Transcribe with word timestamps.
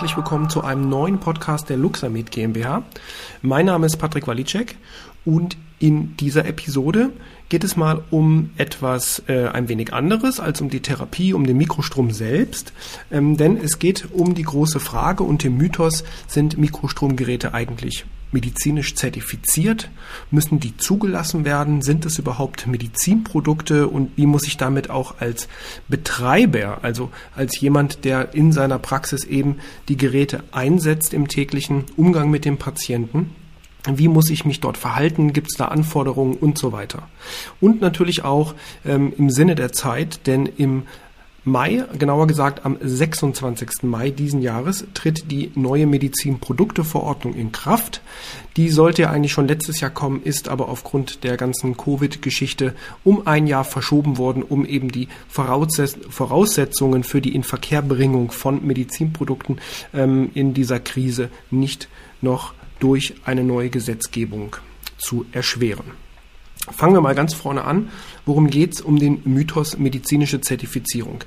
herzlich 0.00 0.16
willkommen 0.16 0.48
zu 0.48 0.64
einem 0.64 0.88
neuen 0.88 1.20
Podcast 1.20 1.68
der 1.68 1.76
Luxamed 1.76 2.30
GmbH. 2.30 2.84
Mein 3.42 3.66
Name 3.66 3.84
ist 3.84 3.98
Patrick 3.98 4.26
Walicek 4.26 4.78
und 5.26 5.58
in 5.78 6.16
dieser 6.16 6.46
Episode 6.46 7.10
geht 7.50 7.64
es 7.64 7.76
mal 7.76 8.02
um 8.08 8.48
etwas 8.56 9.22
äh, 9.28 9.48
ein 9.48 9.68
wenig 9.68 9.92
anderes 9.92 10.40
als 10.40 10.62
um 10.62 10.70
die 10.70 10.80
Therapie, 10.80 11.34
um 11.34 11.46
den 11.46 11.58
Mikrostrom 11.58 12.12
selbst. 12.12 12.72
Ähm, 13.10 13.36
denn 13.36 13.58
es 13.58 13.78
geht 13.78 14.08
um 14.10 14.34
die 14.34 14.44
große 14.44 14.80
Frage 14.80 15.22
und 15.22 15.44
den 15.44 15.58
Mythos, 15.58 16.02
sind 16.26 16.56
Mikrostromgeräte 16.56 17.52
eigentlich 17.52 18.06
medizinisch 18.32 18.94
zertifiziert? 18.94 19.90
Müssen 20.30 20.60
die 20.60 20.76
zugelassen 20.76 21.44
werden? 21.44 21.82
Sind 21.82 22.06
es 22.06 22.18
überhaupt 22.18 22.66
Medizinprodukte? 22.66 23.88
Und 23.88 24.10
wie 24.16 24.26
muss 24.26 24.46
ich 24.46 24.56
damit 24.56 24.90
auch 24.90 25.20
als 25.20 25.48
Betreiber, 25.88 26.78
also 26.82 27.10
als 27.34 27.60
jemand, 27.60 28.04
der 28.04 28.34
in 28.34 28.52
seiner 28.52 28.78
Praxis 28.78 29.24
eben 29.24 29.56
die 29.88 29.96
Geräte 29.96 30.42
einsetzt 30.52 31.14
im 31.14 31.28
täglichen 31.28 31.84
Umgang 31.96 32.30
mit 32.30 32.44
dem 32.44 32.58
Patienten, 32.58 33.34
wie 33.86 34.08
muss 34.08 34.28
ich 34.30 34.44
mich 34.44 34.60
dort 34.60 34.76
verhalten? 34.76 35.32
Gibt 35.32 35.50
es 35.50 35.56
da 35.56 35.66
Anforderungen 35.66 36.34
und 36.34 36.58
so 36.58 36.72
weiter? 36.72 37.08
Und 37.60 37.80
natürlich 37.80 38.24
auch 38.24 38.54
ähm, 38.84 39.12
im 39.16 39.30
Sinne 39.30 39.54
der 39.54 39.72
Zeit, 39.72 40.26
denn 40.26 40.46
im 40.46 40.82
Mai, 41.44 41.84
genauer 41.98 42.26
gesagt 42.26 42.66
am 42.66 42.76
26. 42.82 43.82
Mai 43.84 44.10
diesen 44.10 44.42
Jahres, 44.42 44.84
tritt 44.92 45.30
die 45.30 45.50
neue 45.54 45.86
Medizinprodukteverordnung 45.86 47.34
in 47.34 47.50
Kraft. 47.50 48.02
Die 48.58 48.68
sollte 48.68 49.02
ja 49.02 49.10
eigentlich 49.10 49.32
schon 49.32 49.48
letztes 49.48 49.80
Jahr 49.80 49.90
kommen, 49.90 50.22
ist 50.22 50.50
aber 50.50 50.68
aufgrund 50.68 51.24
der 51.24 51.38
ganzen 51.38 51.78
Covid-Geschichte 51.78 52.74
um 53.04 53.26
ein 53.26 53.46
Jahr 53.46 53.64
verschoben 53.64 54.18
worden, 54.18 54.42
um 54.42 54.66
eben 54.66 54.92
die 54.92 55.08
Voraussetzungen 55.28 57.04
für 57.04 57.22
die 57.22 57.34
Inverkehrbringung 57.34 58.32
von 58.32 58.66
Medizinprodukten 58.66 59.60
ähm, 59.94 60.30
in 60.34 60.52
dieser 60.52 60.78
Krise 60.78 61.30
nicht 61.50 61.88
noch 62.20 62.52
durch 62.80 63.14
eine 63.24 63.44
neue 63.44 63.70
Gesetzgebung 63.70 64.56
zu 64.98 65.24
erschweren. 65.32 65.92
Fangen 66.70 66.94
wir 66.94 67.00
mal 67.00 67.14
ganz 67.14 67.32
vorne 67.34 67.64
an. 67.64 67.88
Worum 68.30 68.48
geht 68.48 68.74
es 68.74 68.80
um 68.80 68.96
den 68.96 69.22
Mythos 69.24 69.76
medizinische 69.76 70.40
Zertifizierung? 70.40 71.24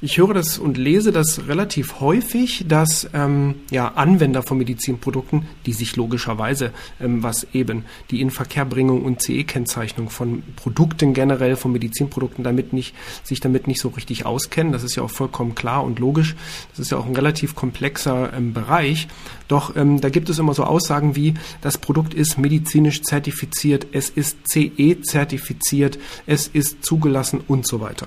Ich 0.00 0.16
höre 0.18 0.32
das 0.34 0.58
und 0.58 0.78
lese 0.78 1.12
das 1.12 1.48
relativ 1.48 2.00
häufig, 2.00 2.64
dass 2.68 3.08
ähm, 3.12 3.56
ja, 3.70 3.88
Anwender 3.88 4.42
von 4.42 4.56
Medizinprodukten, 4.56 5.46
die 5.66 5.72
sich 5.74 5.96
logischerweise, 5.96 6.72
ähm, 7.00 7.22
was 7.22 7.46
eben 7.52 7.84
die 8.10 8.20
Inverkehrbringung 8.20 9.02
und 9.02 9.22
CE-Kennzeichnung 9.22 10.08
von 10.08 10.42
Produkten 10.54 11.12
generell, 11.12 11.56
von 11.56 11.72
Medizinprodukten 11.72 12.44
damit 12.44 12.72
nicht, 12.72 12.94
sich 13.22 13.40
damit 13.40 13.66
nicht 13.66 13.80
so 13.80 13.88
richtig 13.88 14.24
auskennen. 14.26 14.72
Das 14.72 14.82
ist 14.82 14.96
ja 14.96 15.02
auch 15.02 15.10
vollkommen 15.10 15.54
klar 15.54 15.82
und 15.82 15.98
logisch. 15.98 16.36
Das 16.70 16.80
ist 16.80 16.90
ja 16.90 16.98
auch 16.98 17.06
ein 17.06 17.16
relativ 17.16 17.54
komplexer 17.54 18.32
ähm, 18.34 18.52
Bereich. 18.52 19.08
Doch 19.48 19.76
ähm, 19.76 20.00
da 20.00 20.10
gibt 20.10 20.28
es 20.28 20.38
immer 20.38 20.54
so 20.54 20.64
Aussagen 20.64 21.16
wie, 21.16 21.34
das 21.60 21.78
Produkt 21.78 22.12
ist 22.12 22.36
medizinisch 22.36 23.02
zertifiziert, 23.02 23.86
es 23.92 24.10
ist 24.10 24.36
CE-zertifiziert, 24.48 25.98
es 26.26 26.45
ist 26.48 26.84
zugelassen 26.84 27.40
und 27.46 27.66
so 27.66 27.80
weiter. 27.80 28.06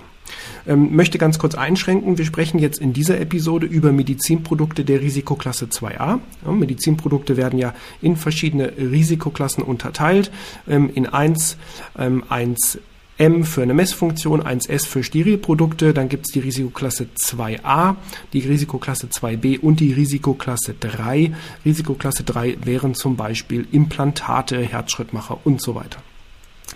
Ähm, 0.67 0.95
möchte 0.95 1.17
ganz 1.17 1.39
kurz 1.39 1.55
einschränken. 1.55 2.17
Wir 2.17 2.25
sprechen 2.25 2.59
jetzt 2.59 2.79
in 2.79 2.93
dieser 2.93 3.19
Episode 3.19 3.65
über 3.65 3.91
Medizinprodukte 3.91 4.85
der 4.85 5.01
Risikoklasse 5.01 5.65
2a. 5.65 6.19
Ja, 6.45 6.51
Medizinprodukte 6.51 7.37
werden 7.37 7.59
ja 7.59 7.73
in 8.01 8.15
verschiedene 8.15 8.73
Risikoklassen 8.77 9.63
unterteilt. 9.63 10.31
Ähm, 10.67 10.91
in 10.93 11.07
1, 11.07 11.57
ähm, 11.97 12.23
1 12.29 12.79
M 13.19 13.43
für 13.43 13.61
eine 13.61 13.73
Messfunktion, 13.73 14.41
1S 14.41 14.87
für 14.87 15.03
Sterilprodukte, 15.03 15.93
dann 15.93 16.07
gibt 16.07 16.27
es 16.27 16.31
die 16.31 16.39
Risikoklasse 16.39 17.07
2a, 17.19 17.97
die 18.31 18.39
Risikoklasse 18.39 19.07
2b 19.07 19.59
und 19.59 19.81
die 19.81 19.91
Risikoklasse 19.91 20.73
3. 20.79 21.33
Risikoklasse 21.65 22.23
3 22.23 22.59
wären 22.63 22.95
zum 22.95 23.17
Beispiel 23.17 23.67
Implantate, 23.73 24.61
Herzschrittmacher 24.61 25.37
und 25.43 25.61
so 25.61 25.75
weiter. 25.75 26.01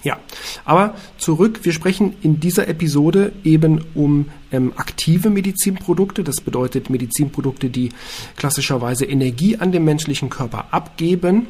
Ja, 0.03 0.19
aber 0.65 0.95
zurück, 1.17 1.61
wir 1.63 1.71
sprechen 1.71 2.15
in 2.21 2.41
dieser 2.41 2.67
Episode 2.67 3.31
eben 3.45 3.85
um 3.95 4.25
ähm, 4.51 4.73
aktive 4.75 5.29
Medizinprodukte. 5.29 6.23
Das 6.25 6.41
bedeutet 6.41 6.89
Medizinprodukte, 6.89 7.69
die 7.69 7.89
klassischerweise 8.35 9.05
Energie 9.05 9.57
an 9.57 9.71
den 9.71 9.85
menschlichen 9.85 10.29
Körper 10.29 10.67
abgeben. 10.71 11.47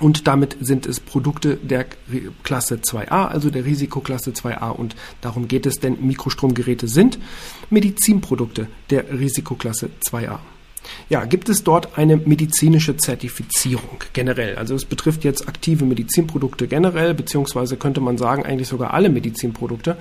Und 0.00 0.28
damit 0.28 0.56
sind 0.60 0.86
es 0.86 1.00
Produkte 1.00 1.56
der 1.56 1.86
Klasse 2.44 2.76
2a, 2.76 3.28
also 3.28 3.50
der 3.50 3.64
Risikoklasse 3.64 4.30
2a. 4.30 4.70
Und 4.70 4.94
darum 5.22 5.48
geht 5.48 5.66
es, 5.66 5.80
denn 5.80 6.06
Mikrostromgeräte 6.06 6.86
sind 6.86 7.18
Medizinprodukte 7.70 8.68
der 8.90 9.18
Risikoklasse 9.18 9.90
2a. 10.06 10.38
Ja, 11.08 11.24
gibt 11.24 11.48
es 11.48 11.64
dort 11.64 11.96
eine 11.96 12.16
medizinische 12.16 12.96
Zertifizierung 12.96 14.04
generell? 14.12 14.56
Also 14.56 14.74
es 14.74 14.84
betrifft 14.84 15.24
jetzt 15.24 15.48
aktive 15.48 15.84
Medizinprodukte 15.84 16.68
generell, 16.68 17.14
beziehungsweise 17.14 17.76
könnte 17.76 18.00
man 18.00 18.18
sagen 18.18 18.44
eigentlich 18.44 18.68
sogar 18.68 18.92
alle 18.92 19.08
Medizinprodukte, 19.08 19.96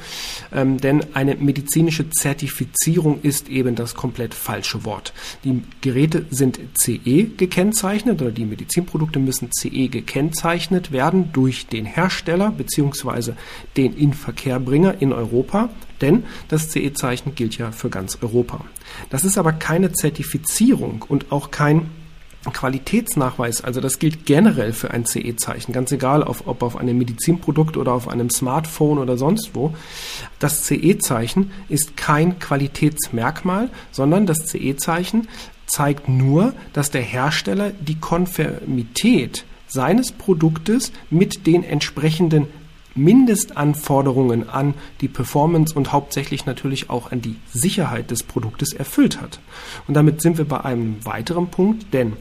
ähm, 0.54 0.78
denn 0.78 1.06
eine 1.14 1.36
medizinische 1.36 2.10
Zertifizierung 2.10 3.22
ist 3.22 3.50
eben 3.50 3.76
das 3.76 3.96
komplett 3.96 4.34
falsche 4.34 4.86
Wort. 4.86 5.14
Die 5.44 5.62
Geräte 5.82 6.26
sind 6.30 6.60
CE 6.74 7.24
gekennzeichnet 7.38 8.22
oder 8.22 8.32
die 8.32 8.46
Medizinprodukte 8.46 9.20
müssen 9.20 9.50
CE 9.52 9.88
gekennzeichnet 9.88 10.92
werden 10.92 11.32
durch 11.32 11.68
den 11.68 11.86
Hersteller 11.86 12.52
beziehungsweise 12.52 13.36
den 13.78 13.96
Inverkehrbringer 13.96 15.02
in 15.02 15.14
Europa. 15.14 15.70
Denn 16.02 16.24
das 16.48 16.70
CE-Zeichen 16.70 17.36
gilt 17.36 17.58
ja 17.58 17.72
für 17.72 17.90
ganz 17.90 18.20
Europa. 18.22 18.62
Das 19.10 19.24
ist 19.24 19.38
aber 19.38 19.54
keine 19.54 19.92
Zertifizierung 19.92 21.06
und 21.08 21.32
auch 21.32 21.52
kein 21.52 21.90
Qualitätsnachweis, 22.54 23.62
also 23.64 23.82
das 23.82 24.00
gilt 24.00 24.26
generell 24.26 24.74
für 24.74 24.92
ein 24.92 25.06
CE-Zeichen, 25.06 25.74
ganz 25.74 25.92
egal 25.92 26.24
auf, 26.24 26.48
ob 26.48 26.64
auf 26.64 26.78
einem 26.78 26.98
Medizinprodukt 26.98 27.78
oder 27.78 27.94
auf 27.94 28.08
einem 28.08 28.30
Smartphone 28.30 29.00
oder 29.00 29.18
sonst 29.18 29.52
wo. 29.54 29.74
Das 30.40 30.64
CE-Zeichen 30.64 31.52
ist 31.70 31.98
kein 31.98 32.40
Qualitätsmerkmal, 32.40 33.70
sondern 33.92 34.26
das 34.26 34.46
CE-Zeichen 34.46 35.28
zeigt 35.66 36.08
nur, 36.08 36.54
dass 36.74 36.92
der 36.92 37.02
Hersteller 37.02 37.72
die 37.72 38.00
Konformität 38.00 39.44
seines 39.68 40.14
Produktes 40.14 40.94
mit 41.10 41.46
den 41.46 41.64
entsprechenden 41.64 42.48
Mindestanforderungen 42.98 44.50
an 44.50 44.74
die 45.02 45.08
Performance 45.08 45.74
und 45.74 45.94
hauptsächlich 45.94 46.46
natürlich 46.46 46.90
auch 46.90 47.12
an 47.12 47.22
die 47.22 47.36
Sicherheit 47.54 48.12
des 48.12 48.24
Produktes 48.24 48.74
erfüllt 48.74 49.22
hat. 49.22 49.40
Und 49.88 49.94
damit 49.94 50.22
sind 50.22 50.38
wir 50.38 50.46
bei 50.46 50.62
einem 50.62 51.04
weiteren 51.06 51.48
Punkt, 51.48 51.94
denn 51.94 52.14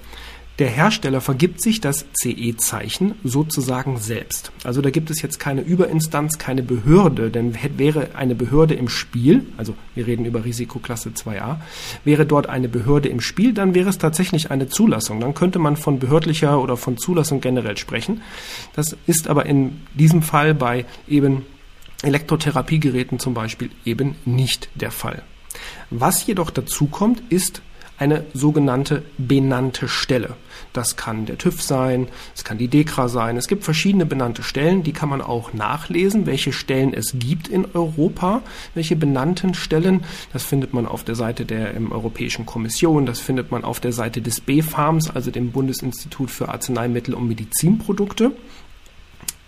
der 0.59 0.69
Hersteller 0.69 1.21
vergibt 1.21 1.61
sich 1.61 1.81
das 1.81 2.07
CE-Zeichen 2.15 3.15
sozusagen 3.23 3.99
selbst. 3.99 4.53
Also 4.65 4.81
da 4.81 4.91
gibt 4.91 5.11
es 5.11 5.21
jetzt 5.21 5.39
keine 5.39 5.61
Überinstanz, 5.61 6.39
keine 6.39 6.63
Behörde, 6.63 7.31
denn 7.31 7.55
wäre 7.77 8.15
eine 8.15 8.35
Behörde 8.35 8.75
im 8.75 8.89
Spiel, 8.89 9.45
also 9.59 9.75
wir 9.95 10.07
reden 10.07 10.25
über 10.25 10.45
Risikoklasse 10.45 11.11
2a, 11.11 11.57
wäre 12.05 12.25
dort 12.25 12.49
eine 12.49 12.69
Behörde 12.69 13.11
im 13.11 13.21
Spiel, 13.21 13.53
dann 13.53 13.75
wäre 13.75 13.91
es 13.91 13.99
tatsächlich 13.99 14.51
eine 14.51 14.69
Zulassung. 14.69 15.21
Dann 15.21 15.35
könnte 15.35 15.59
man 15.59 15.77
von 15.77 15.99
behördlicher 15.99 16.61
oder 16.61 16.77
von 16.77 16.97
Zulassung 16.97 17.41
generell 17.43 17.77
sprechen. 17.77 18.23
Das 18.75 18.97
ist 19.07 19.29
aber 19.29 19.45
in 19.47 19.83
diesem 19.95 20.23
Fall 20.23 20.55
bei 20.55 20.87
eben 21.07 21.43
Elektrotherapiegeräten 22.03 23.19
zum 23.19 23.35
Beispiel 23.35 23.71
eben 23.85 24.17
nicht 24.25 24.71
der 24.75 24.91
Fall. 24.91 25.23
Was 25.91 26.27
jedoch 26.27 26.51
dazu 26.51 26.87
kommt, 26.87 27.23
ist 27.31 27.63
eine 27.99 28.25
sogenannte 28.35 29.03
benannte 29.19 29.89
Stelle. 29.89 30.35
Das 30.73 30.97
kann 30.97 31.27
der 31.27 31.39
TÜV 31.39 31.63
sein, 31.63 32.09
es 32.35 32.45
kann 32.45 32.59
die 32.59 32.69
DEKRA 32.69 33.09
sein. 33.09 33.37
Es 33.37 33.49
gibt 33.49 33.65
verschiedene 33.65 34.07
benannte 34.07 34.43
Stellen, 34.43 34.83
die 34.83 34.93
kann 34.93 35.09
man 35.09 35.23
auch 35.23 35.53
nachlesen, 35.53 36.27
welche 36.27 36.53
Stellen 36.53 36.93
es 36.93 37.15
gibt 37.19 37.49
in 37.49 37.67
Europa, 37.75 38.43
welche 38.75 38.97
benannten 38.97 39.55
Stellen. 39.55 40.05
Das 40.33 40.45
findet 40.45 40.75
man 40.75 40.87
auf 40.87 41.05
der 41.05 41.15
Seite 41.15 41.47
der 41.47 41.75
Europäischen 41.91 42.47
Kommission, 42.47 43.07
das 43.07 43.21
findet 43.21 43.51
man 43.51 43.65
auf 43.65 43.81
der 43.81 43.93
Seite 43.93 44.21
des 44.21 44.41
BfArMs, 44.41 45.11
also 45.11 45.31
dem 45.31 45.53
Bundesinstitut 45.53 46.31
für 46.31 46.49
Arzneimittel 46.49 47.15
und 47.15 47.29
Medizinprodukte. 47.29 48.33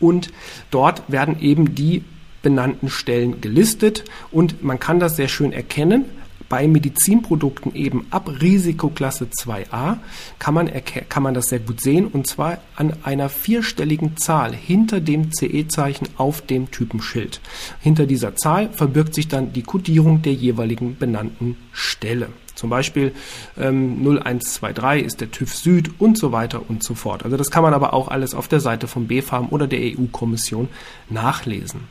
Und 0.00 0.30
dort 0.70 1.02
werden 1.10 1.40
eben 1.40 1.74
die 1.74 2.04
benannten 2.40 2.88
Stellen 2.88 3.40
gelistet 3.40 4.04
und 4.30 4.62
man 4.62 4.78
kann 4.78 5.00
das 5.00 5.16
sehr 5.16 5.28
schön 5.28 5.52
erkennen 5.52 6.04
bei 6.48 6.66
Medizinprodukten 6.66 7.74
eben 7.74 8.06
ab 8.10 8.30
Risikoklasse 8.40 9.26
2a 9.26 9.98
kann 10.38 10.54
man, 10.54 10.70
kann 11.08 11.22
man 11.22 11.34
das 11.34 11.46
sehr 11.46 11.60
gut 11.60 11.80
sehen 11.80 12.06
und 12.06 12.26
zwar 12.26 12.58
an 12.76 12.94
einer 13.02 13.28
vierstelligen 13.28 14.16
Zahl 14.16 14.54
hinter 14.54 15.00
dem 15.00 15.32
CE-Zeichen 15.32 16.08
auf 16.16 16.40
dem 16.42 16.70
Typenschild. 16.70 17.40
Hinter 17.80 18.06
dieser 18.06 18.36
Zahl 18.36 18.70
verbirgt 18.70 19.14
sich 19.14 19.28
dann 19.28 19.52
die 19.52 19.62
Kodierung 19.62 20.22
der 20.22 20.32
jeweiligen 20.32 20.96
benannten 20.96 21.56
Stelle. 21.72 22.28
Zum 22.54 22.70
Beispiel 22.70 23.12
ähm, 23.56 23.98
0123 24.00 25.06
ist 25.06 25.20
der 25.20 25.30
TÜV 25.30 25.54
Süd 25.54 25.90
und 26.00 26.18
so 26.18 26.32
weiter 26.32 26.68
und 26.68 26.82
so 26.82 26.96
fort. 26.96 27.24
Also 27.24 27.36
das 27.36 27.52
kann 27.52 27.62
man 27.62 27.72
aber 27.72 27.94
auch 27.94 28.08
alles 28.08 28.34
auf 28.34 28.48
der 28.48 28.58
Seite 28.58 28.88
vom 28.88 29.06
BfArM 29.06 29.50
oder 29.50 29.68
der 29.68 29.78
EU-Kommission 29.78 30.68
nachlesen. 31.08 31.82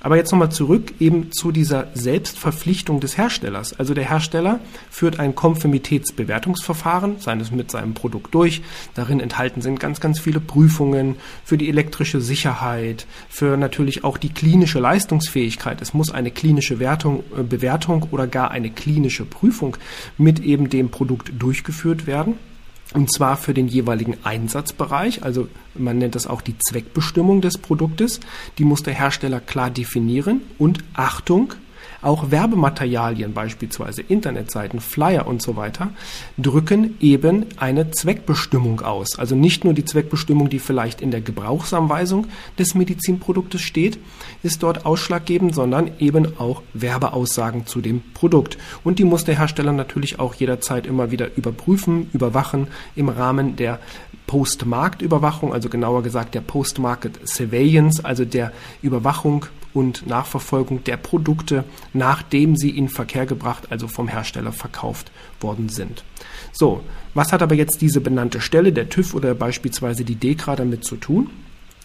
Aber 0.00 0.16
jetzt 0.16 0.32
nochmal 0.32 0.50
zurück 0.50 0.94
eben 0.98 1.30
zu 1.30 1.52
dieser 1.52 1.88
Selbstverpflichtung 1.94 3.00
des 3.00 3.18
Herstellers. 3.18 3.78
Also 3.78 3.92
der 3.92 4.08
Hersteller 4.08 4.60
führt 4.90 5.20
ein 5.20 5.34
Konformitätsbewertungsverfahren, 5.34 7.20
seines 7.20 7.50
mit 7.50 7.70
seinem 7.70 7.92
Produkt 7.92 8.34
durch. 8.34 8.62
Darin 8.94 9.20
enthalten 9.20 9.60
sind 9.60 9.78
ganz, 9.78 10.00
ganz 10.00 10.18
viele 10.18 10.40
Prüfungen 10.40 11.16
für 11.44 11.58
die 11.58 11.68
elektrische 11.68 12.20
Sicherheit, 12.20 13.06
für 13.28 13.58
natürlich 13.58 14.02
auch 14.02 14.16
die 14.16 14.30
klinische 14.30 14.78
Leistungsfähigkeit. 14.78 15.82
Es 15.82 15.92
muss 15.92 16.10
eine 16.10 16.30
klinische 16.30 16.78
Wertung, 16.78 17.22
äh, 17.36 17.42
Bewertung 17.42 18.08
oder 18.10 18.26
gar 18.26 18.50
eine 18.50 18.70
klinische 18.70 19.26
Prüfung 19.26 19.76
mit 20.16 20.40
eben 20.40 20.70
dem 20.70 20.90
Produkt 20.90 21.32
durchgeführt 21.38 22.06
werden. 22.06 22.38
Und 22.92 23.12
zwar 23.12 23.36
für 23.36 23.54
den 23.54 23.68
jeweiligen 23.68 24.16
Einsatzbereich, 24.24 25.22
also 25.22 25.48
man 25.74 25.98
nennt 25.98 26.16
das 26.16 26.26
auch 26.26 26.40
die 26.40 26.58
Zweckbestimmung 26.58 27.40
des 27.40 27.58
Produktes. 27.58 28.18
Die 28.58 28.64
muss 28.64 28.82
der 28.82 28.94
Hersteller 28.94 29.40
klar 29.40 29.70
definieren. 29.70 30.40
Und 30.58 30.80
Achtung, 30.94 31.54
auch 32.02 32.30
Werbematerialien, 32.30 33.32
beispielsweise 33.32 34.02
Internetseiten, 34.02 34.80
Flyer 34.80 35.26
und 35.26 35.42
so 35.42 35.56
weiter, 35.56 35.90
drücken 36.38 36.96
eben 37.00 37.46
eine 37.56 37.90
Zweckbestimmung 37.90 38.80
aus. 38.80 39.18
Also 39.18 39.34
nicht 39.34 39.64
nur 39.64 39.74
die 39.74 39.84
Zweckbestimmung, 39.84 40.48
die 40.48 40.58
vielleicht 40.58 41.00
in 41.00 41.10
der 41.10 41.20
Gebrauchsanweisung 41.20 42.26
des 42.58 42.74
Medizinproduktes 42.74 43.60
steht, 43.60 43.98
ist 44.42 44.62
dort 44.62 44.86
ausschlaggebend, 44.86 45.54
sondern 45.54 45.90
eben 45.98 46.38
auch 46.38 46.62
Werbeaussagen 46.72 47.66
zu 47.66 47.80
dem 47.80 48.02
Produkt. 48.14 48.58
Und 48.84 48.98
die 48.98 49.04
muss 49.04 49.24
der 49.24 49.38
Hersteller 49.38 49.72
natürlich 49.72 50.18
auch 50.18 50.34
jederzeit 50.34 50.86
immer 50.86 51.10
wieder 51.10 51.36
überprüfen, 51.36 52.08
überwachen 52.12 52.68
im 52.96 53.08
Rahmen 53.08 53.56
der 53.56 53.78
Post-Markt-Überwachung, 54.26 55.52
also 55.52 55.68
genauer 55.68 56.02
gesagt 56.04 56.36
der 56.36 56.40
Post-Market 56.40 57.26
Surveillance, 57.28 58.04
also 58.04 58.24
der 58.24 58.52
Überwachung 58.80 59.46
und 59.72 60.06
Nachverfolgung 60.06 60.84
der 60.84 60.96
Produkte, 60.96 61.64
nachdem 61.92 62.56
sie 62.56 62.70
in 62.70 62.88
Verkehr 62.88 63.26
gebracht, 63.26 63.68
also 63.70 63.88
vom 63.88 64.08
Hersteller 64.08 64.52
verkauft 64.52 65.10
worden 65.40 65.68
sind. 65.68 66.04
So, 66.52 66.82
was 67.14 67.32
hat 67.32 67.42
aber 67.42 67.54
jetzt 67.54 67.80
diese 67.80 68.00
benannte 68.00 68.40
Stelle, 68.40 68.72
der 68.72 68.88
TÜV 68.88 69.14
oder 69.14 69.34
beispielsweise 69.34 70.04
die 70.04 70.16
DEKRA 70.16 70.56
damit 70.56 70.84
zu 70.84 70.96
tun? 70.96 71.30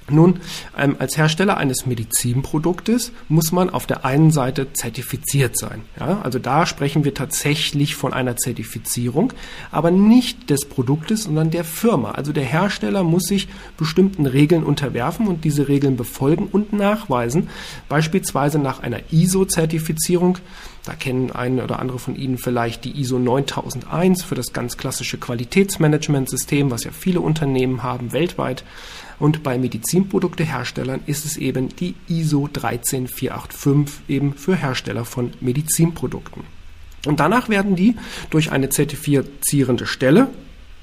Nun, 0.08 0.40
ähm, 0.78 0.96
als 1.00 1.18
Hersteller 1.18 1.58
eines 1.58 1.88
Medizinproduktes 1.88 3.12
muss 3.28 3.52
man 3.52 3.72
auf 3.72 3.88
der 3.88 4.06
einen 4.06 4.30
Seite 4.30 4.72
zertifiziert 4.74 5.58
sein. 5.58 5.82
Ja? 6.00 6.22
Also 6.22 6.38
da 6.38 6.68
sprechen 6.68 7.04
wir 7.04 7.16
tatsächlich 7.16 7.96
von 7.96 8.14
einer 8.14 8.38
Zertifizierung, 8.38 9.34
aber 9.72 9.90
nicht 9.90 10.52
des 10.52 10.66
Produktes, 10.66 11.24
sondern 11.24 11.50
der 11.50 11.64
Firma. 11.64 12.12
Also 12.12 12.34
der 12.34 12.44
Hersteller 12.44 13.04
muss 13.04 13.24
sich 13.24 13.48
bestimmten 13.78 14.28
Regeln 14.28 14.64
unterwerfen 14.64 15.28
und 15.28 15.44
diese 15.44 15.68
Regeln 15.68 15.98
befolgen 15.98 16.50
und 16.52 16.72
nachweisen. 16.72 17.50
Beispielsweise 17.90 18.60
nach 18.60 18.82
einer 18.82 19.00
ISO-Zertifizierung. 19.12 20.38
Da 20.86 20.94
kennen 20.94 21.32
ein 21.32 21.60
oder 21.60 21.80
andere 21.80 21.98
von 21.98 22.16
Ihnen 22.16 22.38
vielleicht 22.38 22.86
die 22.86 23.00
ISO 23.00 23.18
9001 23.18 24.24
für 24.24 24.36
das 24.36 24.54
ganz 24.54 24.78
klassische 24.78 25.18
Qualitätsmanagementsystem, 25.18 26.70
was 26.70 26.84
ja 26.84 26.92
viele 26.92 27.22
Unternehmen 27.22 27.82
haben 27.82 28.14
weltweit. 28.14 28.64
Und 29.18 29.44
bei 29.44 29.58
Medizinprodukteherstellern 29.58 31.02
ist 31.08 31.26
es 31.26 31.38
eben 31.38 31.70
die 31.70 31.96
ISO 32.08 32.48
13485 32.52 34.02
eben 34.08 34.34
für 34.36 34.56
Hersteller 34.56 35.06
von 35.06 35.32
Medizinprodukten. 35.42 36.44
Und 37.06 37.20
danach 37.20 37.50
werden 37.50 37.76
die 37.76 37.96
durch 38.30 38.52
eine 38.52 38.70
zertifizierende 38.70 39.86
Stelle, 39.86 40.30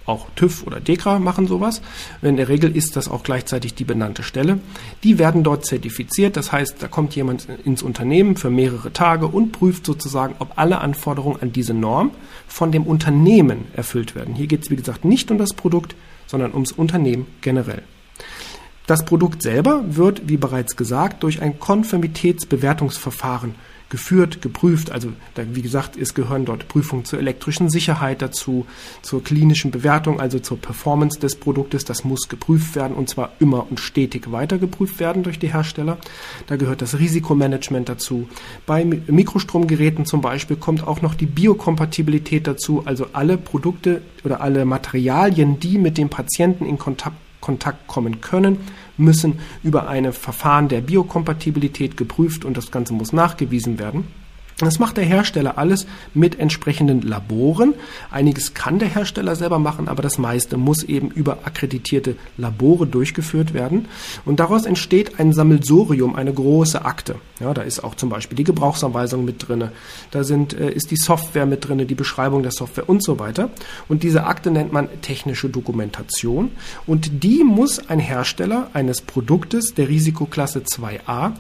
auch 0.07 0.27
TÜV 0.35 0.67
oder 0.67 0.81
DEKRA 0.81 1.19
machen 1.19 1.47
sowas. 1.47 1.83
In 2.23 2.37
der 2.37 2.49
Regel 2.49 2.75
ist 2.77 2.97
das 2.97 3.09
auch 3.09 3.23
gleichzeitig 3.23 3.75
die 3.75 3.85
benannte 3.85 4.23
Stelle. 4.23 4.59
Die 5.05 5.19
werden 5.19 5.43
dort 5.45 5.65
zertifiziert. 5.67 6.37
Das 6.37 6.53
heißt, 6.53 6.77
da 6.81 6.89
kommt 6.89 7.15
jemand 7.15 7.47
ins 7.65 7.83
Unternehmen 7.83 8.37
für 8.37 8.51
mehrere 8.51 8.93
Tage 8.93 9.27
und 9.27 9.53
prüft 9.53 9.87
sozusagen, 9.87 10.35
ob 10.39 10.53
alle 10.57 10.81
Anforderungen 10.81 11.41
an 11.41 11.53
diese 11.53 11.75
Norm 11.75 12.11
von 12.47 12.73
dem 12.73 12.85
Unternehmen 12.85 13.67
erfüllt 13.75 14.15
werden. 14.15 14.35
Hier 14.35 14.47
geht 14.47 14.65
es, 14.65 14.71
wie 14.71 14.77
gesagt, 14.77 15.05
nicht 15.05 15.31
um 15.31 15.39
das 15.39 15.55
Produkt, 15.55 15.95
sondern 16.27 16.53
ums 16.53 16.73
Unternehmen 16.73 17.27
generell. 17.41 17.83
Das 18.87 19.05
Produkt 19.05 19.43
selber 19.43 19.85
wird, 19.87 20.29
wie 20.29 20.37
bereits 20.37 20.77
gesagt, 20.77 21.23
durch 21.23 21.41
ein 21.41 21.61
Konformitätsbewertungsverfahren 21.61 23.55
geführt, 23.93 24.41
geprüft. 24.41 24.91
Also 24.91 25.13
wie 25.37 25.61
gesagt, 25.61 25.99
es 25.99 26.15
gehören 26.15 26.47
dort 26.47 26.67
Prüfungen 26.67 27.05
zur 27.05 27.19
elektrischen 27.19 27.69
Sicherheit 27.69 28.23
dazu, 28.23 28.65
zur 29.03 29.23
klinischen 29.23 29.71
Bewertung, 29.71 30.19
also 30.19 30.39
zur 30.39 30.59
Performance 30.59 31.21
des 31.21 31.37
Produktes. 31.37 31.85
Das 31.85 32.03
muss 32.03 32.31
geprüft 32.31 32.75
werden 32.75 32.97
und 32.97 33.11
zwar 33.11 33.33
immer 33.39 33.71
und 33.71 33.81
stetig 33.81 34.33
weiter 34.33 34.57
geprüft 34.57 34.99
werden 34.99 35.23
durch 35.23 35.39
die 35.39 35.53
Hersteller. 35.53 35.99
Da 36.47 36.57
gehört 36.57 36.81
das 36.81 36.99
Risikomanagement 36.99 37.91
dazu. 37.91 38.29
Bei 38.65 38.83
Mikrostromgeräten 38.83 40.07
zum 40.07 40.23
Beispiel 40.23 40.57
kommt 40.57 40.87
auch 40.87 41.03
noch 41.03 41.15
die 41.15 41.27
Biokompatibilität 41.27 42.47
dazu, 42.47 42.83
also 42.87 43.09
alle 43.13 43.37
Produkte 43.37 44.01
oder 44.25 44.41
alle 44.41 44.65
Materialien, 44.65 45.61
die 45.61 45.77
mit 45.77 45.99
dem 45.99 46.09
Patienten 46.09 46.65
in 46.65 46.79
Kontakt 46.79 47.17
Kontakt 47.43 47.87
kommen 47.87 48.23
können, 48.23 48.57
müssen 48.97 49.41
über 49.63 49.89
eine 49.89 50.15
Verfahren 50.15 50.69
der 50.69 50.81
Biokompatibilität 50.81 51.99
geprüft 51.99 52.47
und 52.47 52.57
das 52.57 52.71
Ganze 52.71 52.95
muss 52.95 53.13
nachgewiesen 53.13 53.79
werden. 53.79 54.05
Das 54.67 54.79
macht 54.79 54.97
der 54.97 55.05
Hersteller 55.05 55.59
alles 55.59 55.87
mit 56.15 56.39
entsprechenden 56.39 57.03
Laboren. 57.03 57.75
Einiges 58.11 58.55
kann 58.55 58.79
der 58.79 58.89
Hersteller 58.89 59.35
selber 59.35 59.59
machen, 59.59 59.89
aber 59.89 60.03
das 60.03 60.19
meiste 60.19 60.57
muss 60.57 60.85
eben 60.85 61.11
über 61.11 61.39
akkreditierte 61.45 62.15
Labore 62.37 62.87
durchgeführt 62.87 63.55
werden. 63.55 63.89
Und 64.25 64.39
daraus 64.39 64.65
entsteht 64.65 65.19
ein 65.19 65.33
Sammelsurium, 65.33 66.15
eine 66.15 66.33
große 66.33 66.85
Akte. 66.85 67.17
Ja, 67.41 67.53
da 67.55 67.63
ist 67.63 67.83
auch 67.83 67.97
zum 67.97 68.09
Beispiel 68.09 68.37
die 68.37 68.45
Gebrauchsanweisung 68.45 69.25
mit 69.25 69.49
drinne. 69.49 69.73
Da 70.13 70.23
sind, 70.23 70.55
äh, 70.55 70.71
ist 70.71 70.93
die 70.93 70.97
Software 70.97 71.47
mit 71.47 71.67
drinne, 71.67 71.85
die 71.85 71.97
Beschreibung 71.97 72.43
der 72.43 72.53
Software 72.53 72.89
und 72.89 73.03
so 73.03 73.19
weiter. 73.19 73.51
Und 73.89 74.05
diese 74.05 74.27
Akte 74.27 74.53
nennt 74.53 74.73
man 74.73 74.89
technische 75.03 75.49
Dokumentation. 75.49 76.53
Und 76.87 77.25
die 77.25 77.43
muss 77.43 77.89
ein 77.89 77.99
Hersteller 77.99 78.71
eines 78.75 79.01
Produktes 79.01 79.75
der 79.75 79.89
Risikoklasse 79.89 80.61
2a 80.61 81.33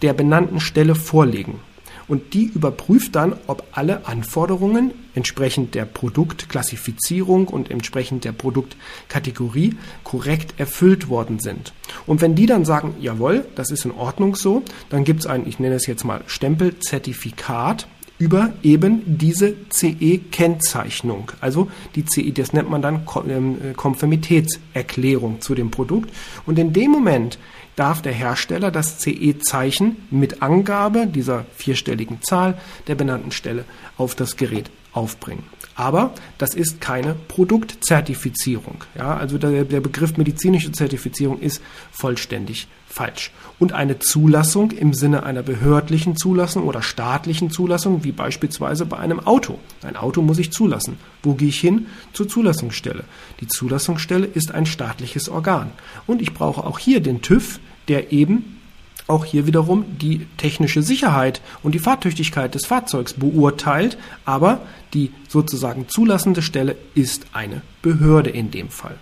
der 0.00 0.14
benannten 0.14 0.58
Stelle 0.58 0.94
vorlegen 0.94 1.60
und 2.08 2.34
die 2.34 2.44
überprüft 2.44 3.14
dann, 3.14 3.34
ob 3.46 3.64
alle 3.72 4.06
Anforderungen 4.06 4.92
entsprechend 5.14 5.74
der 5.74 5.84
Produktklassifizierung 5.84 7.48
und 7.48 7.70
entsprechend 7.70 8.24
der 8.24 8.32
Produktkategorie 8.32 9.76
korrekt 10.04 10.54
erfüllt 10.58 11.08
worden 11.08 11.38
sind. 11.38 11.72
Und 12.06 12.20
wenn 12.20 12.34
die 12.34 12.46
dann 12.46 12.64
sagen, 12.64 12.94
jawohl, 13.00 13.44
das 13.54 13.70
ist 13.70 13.84
in 13.84 13.92
Ordnung 13.92 14.36
so, 14.36 14.62
dann 14.90 15.04
gibt 15.04 15.20
es 15.20 15.26
ein, 15.26 15.46
ich 15.46 15.58
nenne 15.58 15.74
es 15.74 15.86
jetzt 15.86 16.04
mal 16.04 16.22
Stempelzertifikat 16.26 17.86
über 18.22 18.52
eben 18.62 19.02
diese 19.18 19.54
CE-Kennzeichnung. 19.70 21.32
Also 21.40 21.68
die 21.96 22.04
CE, 22.04 22.30
das 22.30 22.52
nennt 22.52 22.70
man 22.70 22.80
dann 22.80 23.04
ähm, 23.28 23.74
Konformitätserklärung 23.74 25.40
zu 25.40 25.56
dem 25.56 25.72
Produkt. 25.72 26.08
Und 26.46 26.56
in 26.56 26.72
dem 26.72 26.92
Moment, 26.92 27.38
darf 27.76 28.02
der 28.02 28.12
Hersteller 28.12 28.70
das 28.70 28.98
CE-Zeichen 28.98 29.96
mit 30.10 30.42
Angabe 30.42 31.06
dieser 31.06 31.44
vierstelligen 31.56 32.22
Zahl 32.22 32.58
der 32.86 32.94
benannten 32.94 33.32
Stelle 33.32 33.64
auf 33.96 34.14
das 34.14 34.36
Gerät 34.36 34.70
aufbringen. 34.92 35.44
Aber 35.74 36.12
das 36.38 36.54
ist 36.54 36.80
keine 36.80 37.14
Produktzertifizierung. 37.14 38.84
Ja, 38.96 39.16
also 39.16 39.38
der, 39.38 39.64
der 39.64 39.80
Begriff 39.80 40.16
medizinische 40.16 40.72
Zertifizierung 40.72 41.40
ist 41.40 41.62
vollständig 41.90 42.68
falsch. 42.86 43.32
Und 43.58 43.72
eine 43.72 43.98
Zulassung 43.98 44.70
im 44.70 44.92
Sinne 44.92 45.22
einer 45.22 45.42
behördlichen 45.42 46.16
Zulassung 46.16 46.64
oder 46.64 46.82
staatlichen 46.82 47.50
Zulassung, 47.50 48.04
wie 48.04 48.12
beispielsweise 48.12 48.84
bei 48.84 48.98
einem 48.98 49.20
Auto. 49.20 49.58
Ein 49.82 49.96
Auto 49.96 50.20
muss 50.20 50.38
ich 50.38 50.52
zulassen. 50.52 50.98
Wo 51.22 51.34
gehe 51.34 51.48
ich 51.48 51.60
hin? 51.60 51.86
Zur 52.12 52.28
Zulassungsstelle. 52.28 53.04
Die 53.40 53.48
Zulassungsstelle 53.48 54.26
ist 54.26 54.52
ein 54.52 54.66
staatliches 54.66 55.28
Organ. 55.28 55.70
Und 56.06 56.20
ich 56.20 56.34
brauche 56.34 56.64
auch 56.64 56.78
hier 56.78 57.00
den 57.00 57.22
TÜV, 57.22 57.60
der 57.88 58.12
eben 58.12 58.58
auch 59.06 59.24
hier 59.24 59.46
wiederum 59.46 59.84
die 59.98 60.26
technische 60.36 60.82
Sicherheit 60.82 61.40
und 61.62 61.74
die 61.74 61.78
Fahrtüchtigkeit 61.78 62.54
des 62.54 62.66
Fahrzeugs 62.66 63.14
beurteilt, 63.14 63.98
aber 64.24 64.60
die 64.94 65.10
sozusagen 65.28 65.88
zulassende 65.88 66.42
Stelle 66.42 66.76
ist 66.94 67.26
eine 67.32 67.62
Behörde 67.82 68.30
in 68.30 68.50
dem 68.50 68.68
Fall. 68.68 68.96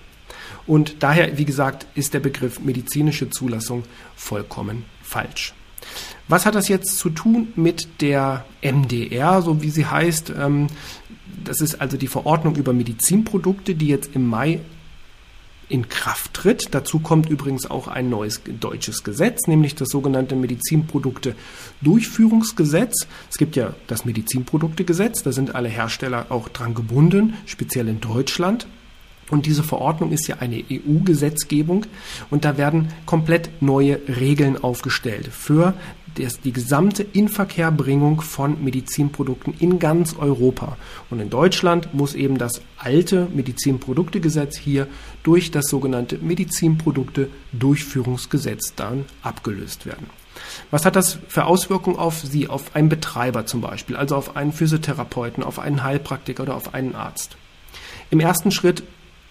Und 0.67 1.03
daher, 1.03 1.37
wie 1.39 1.45
gesagt, 1.45 1.87
ist 1.95 2.15
der 2.15 2.21
Begriff 2.21 2.61
medizinische 2.61 3.31
Zulassung 3.31 3.85
vollkommen 4.15 4.85
falsch. 5.03 5.55
Was 6.29 6.47
hat 6.47 6.55
das 6.55 6.69
jetzt 6.69 6.97
zu 6.99 7.11
tun 7.11 7.49
mit 7.57 8.01
der 8.01 8.45
MDR, 8.63 9.43
so 9.43 9.63
wie 9.63 9.71
sie 9.71 9.87
heißt? 9.87 10.33
Ähm, 10.39 10.69
das 11.43 11.61
ist 11.61 11.81
also 11.81 11.97
die 11.97 12.07
Verordnung 12.07 12.57
über 12.57 12.73
Medizinprodukte, 12.73 13.75
die 13.75 13.89
jetzt 13.89 14.15
im 14.15 14.27
Mai 14.27 14.61
in 15.71 15.89
Kraft 15.89 16.35
tritt. 16.35 16.69
Dazu 16.73 16.99
kommt 16.99 17.31
übrigens 17.31 17.71
auch 17.71 17.89
ein 17.89 18.11
neues 18.11 18.43
deutsches 18.61 19.05
Gesetz, 19.05 19.47
nämlich 19.47 19.75
das 19.75 19.89
sogenannte 19.89 20.37
Medizinprodukte-Durchführungsgesetz. 20.37 23.07
Es 23.31 23.39
gibt 23.39 23.57
ja 23.57 23.73
das 23.87 24.05
Medizinproduktegesetz, 24.05 25.23
da 25.23 25.33
sind 25.33 25.55
alle 25.55 25.69
Hersteller 25.69 26.27
auch 26.29 26.49
dran 26.49 26.75
gebunden, 26.75 27.35
speziell 27.47 27.89
in 27.89 28.01
Deutschland. 28.01 28.67
Und 29.31 29.47
diese 29.47 29.63
Verordnung 29.63 30.13
ist 30.13 30.27
ja 30.27 30.37
eine 30.41 30.63
EU-Gesetzgebung 30.71 31.87
und 32.31 32.45
da 32.45 32.59
werden 32.59 32.89
komplett 33.07 33.63
neue 33.63 34.01
Regeln 34.09 34.63
aufgestellt 34.63 35.29
für 35.29 35.75
das, 36.15 36.41
die 36.41 36.53
gesamte 36.53 37.03
Inverkehrbringung 37.03 38.21
von 38.21 38.63
Medizinprodukten 38.63 39.55
in 39.59 39.79
ganz 39.79 40.15
Europa. 40.17 40.77
Und 41.11 41.21
in 41.21 41.31
Deutschland 41.31 41.95
muss 41.95 42.15
eben 42.15 42.37
das 42.39 42.61
alte 42.79 43.27
Medizinproduktegesetz 43.33 44.57
hier 44.57 44.87
durch 45.23 45.51
das 45.51 45.67
sogenannte 45.67 46.19
Medizinprodukte-Durchführungsgesetz 46.19 48.75
dann 48.77 49.07
abgelöst 49.23 49.87
werden. 49.87 50.07
Was 50.71 50.87
hat 50.87 50.97
das 50.97 51.19
für 51.29 51.45
Auswirkungen 51.45 51.99
auf 51.99 52.21
Sie, 52.21 52.49
auf 52.49 52.75
einen 52.75 52.89
Betreiber 52.89 53.45
zum 53.47 53.61
Beispiel, 53.61 53.97
also 53.97 54.17
auf 54.17 54.37
einen 54.37 54.53
Physiotherapeuten, 54.53 55.43
auf 55.43 55.59
einen 55.59 55.83
Heilpraktiker 55.83 56.45
oder 56.45 56.55
auf 56.55 56.75
einen 56.75 56.95
Arzt? 56.95 57.37
Im 58.11 58.21
ersten 58.21 58.51
Schritt 58.51 58.83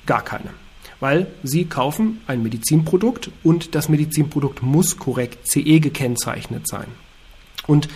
gar 0.05 0.24
keine 0.24 0.50
weil 0.99 1.27
sie 1.43 1.65
kaufen 1.65 2.21
ein 2.27 2.43
Medizinprodukt 2.43 3.31
und 3.43 3.75
das 3.75 3.89
Medizinprodukt 3.89 4.61
muss 4.61 4.97
korrekt 4.97 5.47
CE 5.47 5.79
gekennzeichnet 5.79 6.67
sein. 6.67 6.87
Und 7.67 7.87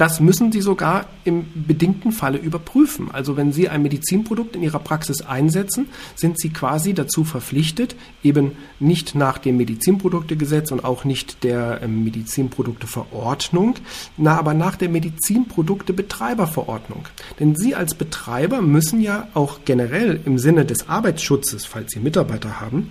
das 0.00 0.18
müssen 0.18 0.50
Sie 0.50 0.62
sogar 0.62 1.04
im 1.24 1.44
bedingten 1.54 2.10
Falle 2.10 2.38
überprüfen. 2.38 3.10
Also 3.10 3.36
wenn 3.36 3.52
Sie 3.52 3.68
ein 3.68 3.82
Medizinprodukt 3.82 4.56
in 4.56 4.62
Ihrer 4.62 4.78
Praxis 4.78 5.20
einsetzen, 5.20 5.90
sind 6.14 6.40
Sie 6.40 6.48
quasi 6.48 6.94
dazu 6.94 7.22
verpflichtet, 7.22 7.96
eben 8.22 8.52
nicht 8.78 9.14
nach 9.14 9.36
dem 9.36 9.58
Medizinproduktegesetz 9.58 10.72
und 10.72 10.84
auch 10.84 11.04
nicht 11.04 11.44
der 11.44 11.82
ähm, 11.82 12.02
Medizinprodukteverordnung, 12.02 13.74
na, 14.16 14.38
aber 14.38 14.54
nach 14.54 14.76
der 14.76 14.88
Medizinproduktebetreiberverordnung. 14.88 17.04
Denn 17.38 17.54
Sie 17.54 17.74
als 17.74 17.92
Betreiber 17.92 18.62
müssen 18.62 19.02
ja 19.02 19.28
auch 19.34 19.66
generell 19.66 20.18
im 20.24 20.38
Sinne 20.38 20.64
des 20.64 20.88
Arbeitsschutzes, 20.88 21.66
falls 21.66 21.92
Sie 21.92 22.00
Mitarbeiter 22.00 22.58
haben, 22.58 22.88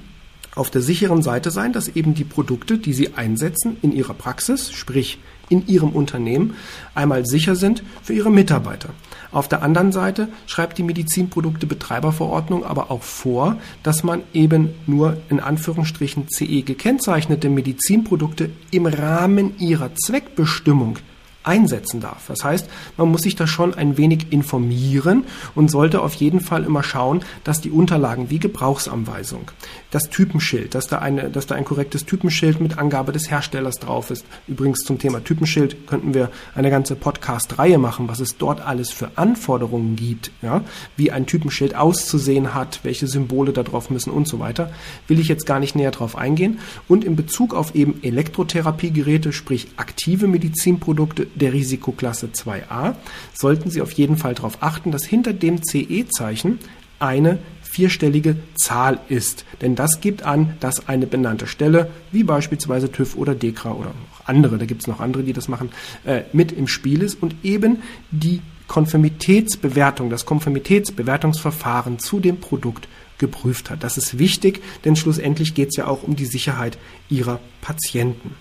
auf 0.54 0.70
der 0.70 0.82
sicheren 0.82 1.24
Seite 1.24 1.50
sein, 1.50 1.74
dass 1.74 1.88
eben 1.88 2.14
die 2.14 2.24
Produkte, 2.24 2.78
die 2.78 2.94
Sie 2.94 3.16
einsetzen 3.16 3.78
in 3.82 3.94
Ihrer 3.94 4.14
Praxis, 4.14 4.72
sprich 4.72 5.18
in 5.50 5.68
ihrem 5.68 5.90
Unternehmen 5.90 6.56
einmal 6.96 7.26
sicher 7.26 7.56
sind 7.56 7.84
für 8.02 8.14
ihre 8.14 8.32
Mitarbeiter. 8.32 8.90
Auf 9.32 9.48
der 9.48 9.62
anderen 9.62 9.92
Seite 9.92 10.30
schreibt 10.48 10.78
die 10.78 10.84
Medizinproduktebetreiberverordnung 10.84 12.66
aber 12.66 12.90
auch 12.90 13.04
vor, 13.04 13.58
dass 13.84 14.04
man 14.04 14.24
eben 14.34 14.70
nur 14.88 15.18
in 15.30 15.40
Anführungsstrichen 15.40 16.28
CE 16.30 16.64
gekennzeichnete 16.64 17.50
Medizinprodukte 17.50 18.50
im 18.72 18.88
Rahmen 18.88 19.60
ihrer 19.60 19.94
Zweckbestimmung 19.94 20.98
einsetzen 21.44 22.02
darf. 22.02 22.28
Das 22.28 22.44
heißt, 22.44 22.70
man 22.98 23.10
muss 23.10 23.22
sich 23.22 23.36
da 23.36 23.48
schon 23.48 23.74
ein 23.74 23.98
wenig 23.98 24.32
informieren 24.32 25.24
und 25.56 25.72
sollte 25.72 26.02
auf 26.02 26.14
jeden 26.16 26.42
Fall 26.42 26.64
immer 26.64 26.84
schauen, 26.84 27.22
dass 27.44 27.62
die 27.62 27.72
Unterlagen 27.72 28.30
wie 28.30 28.40
Gebrauchsanweisung, 28.40 29.52
das 29.92 30.10
Typenschild, 30.10 30.76
dass 30.76 30.88
da, 30.88 31.00
eine, 31.00 31.30
dass 31.30 31.48
da 31.48 31.56
ein 31.56 31.66
korrektes 31.66 32.06
Typenschild 32.06 32.60
mit 32.60 32.78
Angabe 32.78 33.12
des 33.12 33.30
Herstellers 33.30 33.76
drauf 33.76 34.12
ist. 34.12 34.26
Übrigens 34.48 34.80
zum 34.82 35.00
Thema 35.00 35.24
Typenschild 35.24 35.88
könnten 35.88 36.14
wir 36.14 36.30
eine 36.54 36.70
ganze 36.70 36.96
Podcast-Reihe 36.96 37.78
machen, 37.78 38.08
was 38.08 38.20
es 38.20 38.38
dort 38.38 38.62
alles 38.62 38.92
für 38.92 39.12
Anforderungen 39.16 39.96
gibt, 39.96 40.32
ja, 40.42 40.64
wie 40.96 41.12
ein 41.12 41.26
Typenschild 41.26 41.76
auszusehen 41.76 42.54
hat, 42.54 42.82
welche 42.84 43.08
Symbole 43.08 43.52
da 43.52 43.64
drauf 43.64 43.90
müssen 43.90 44.12
und 44.12 44.28
so 44.28 44.40
weiter. 44.40 44.72
Will 45.08 45.20
ich 45.20 45.28
jetzt 45.28 45.46
gar 45.46 45.60
nicht 45.60 45.76
näher 45.76 45.92
drauf 45.92 46.16
eingehen. 46.16 46.60
Und 46.88 47.04
in 47.04 47.16
Bezug 47.16 47.54
auf 47.54 47.74
eben 47.74 48.04
Elektrotherapiegeräte, 48.04 49.34
sprich 49.34 49.70
aktive 49.78 50.28
Medizinprodukte, 50.28 51.28
der 51.36 51.54
Risikoklasse 51.54 52.28
2a 52.28 52.96
sollten 53.34 53.70
Sie 53.70 53.82
auf 53.82 53.92
jeden 53.94 54.18
Fall 54.18 54.36
darauf 54.36 54.62
achten, 54.62 54.92
dass 54.92 55.06
hinter 55.06 55.34
dem 55.34 55.64
CE-Zeichen 55.64 56.60
eine 57.00 57.40
vierstellige 57.70 58.36
Zahl 58.56 59.00
ist. 59.10 59.46
Denn 59.62 59.76
das 59.76 60.02
gibt 60.02 60.24
an, 60.24 60.56
dass 60.60 60.88
eine 60.90 61.06
benannte 61.06 61.46
Stelle, 61.46 61.92
wie 62.12 62.24
beispielsweise 62.24 62.92
TÜV 62.92 63.16
oder 63.16 63.36
DEKRA 63.36 63.74
oder 63.74 63.92
andere, 64.26 64.58
da 64.58 64.66
gibt 64.66 64.82
es 64.82 64.88
noch 64.88 65.00
andere, 65.00 65.24
die 65.24 65.34
das 65.34 65.48
machen, 65.48 65.70
äh, 66.04 66.24
mit 66.34 66.52
im 66.52 66.68
Spiel 66.68 67.04
ist 67.04 67.22
und 67.22 67.36
eben 67.44 67.84
die 68.10 68.42
Konformitätsbewertung, 68.68 70.10
das 70.10 70.26
Konformitätsbewertungsverfahren 70.26 72.00
zu 72.00 72.20
dem 72.20 72.40
Produkt 72.40 72.88
geprüft 73.20 73.70
hat. 73.70 73.84
Das 73.84 73.98
ist 73.98 74.18
wichtig, 74.18 74.62
denn 74.84 74.96
schlussendlich 74.96 75.54
geht 75.54 75.70
es 75.70 75.76
ja 75.76 75.88
auch 75.88 76.04
um 76.04 76.16
die 76.16 76.26
Sicherheit 76.26 76.78
Ihrer 77.10 77.40
Patienten. 77.62 78.36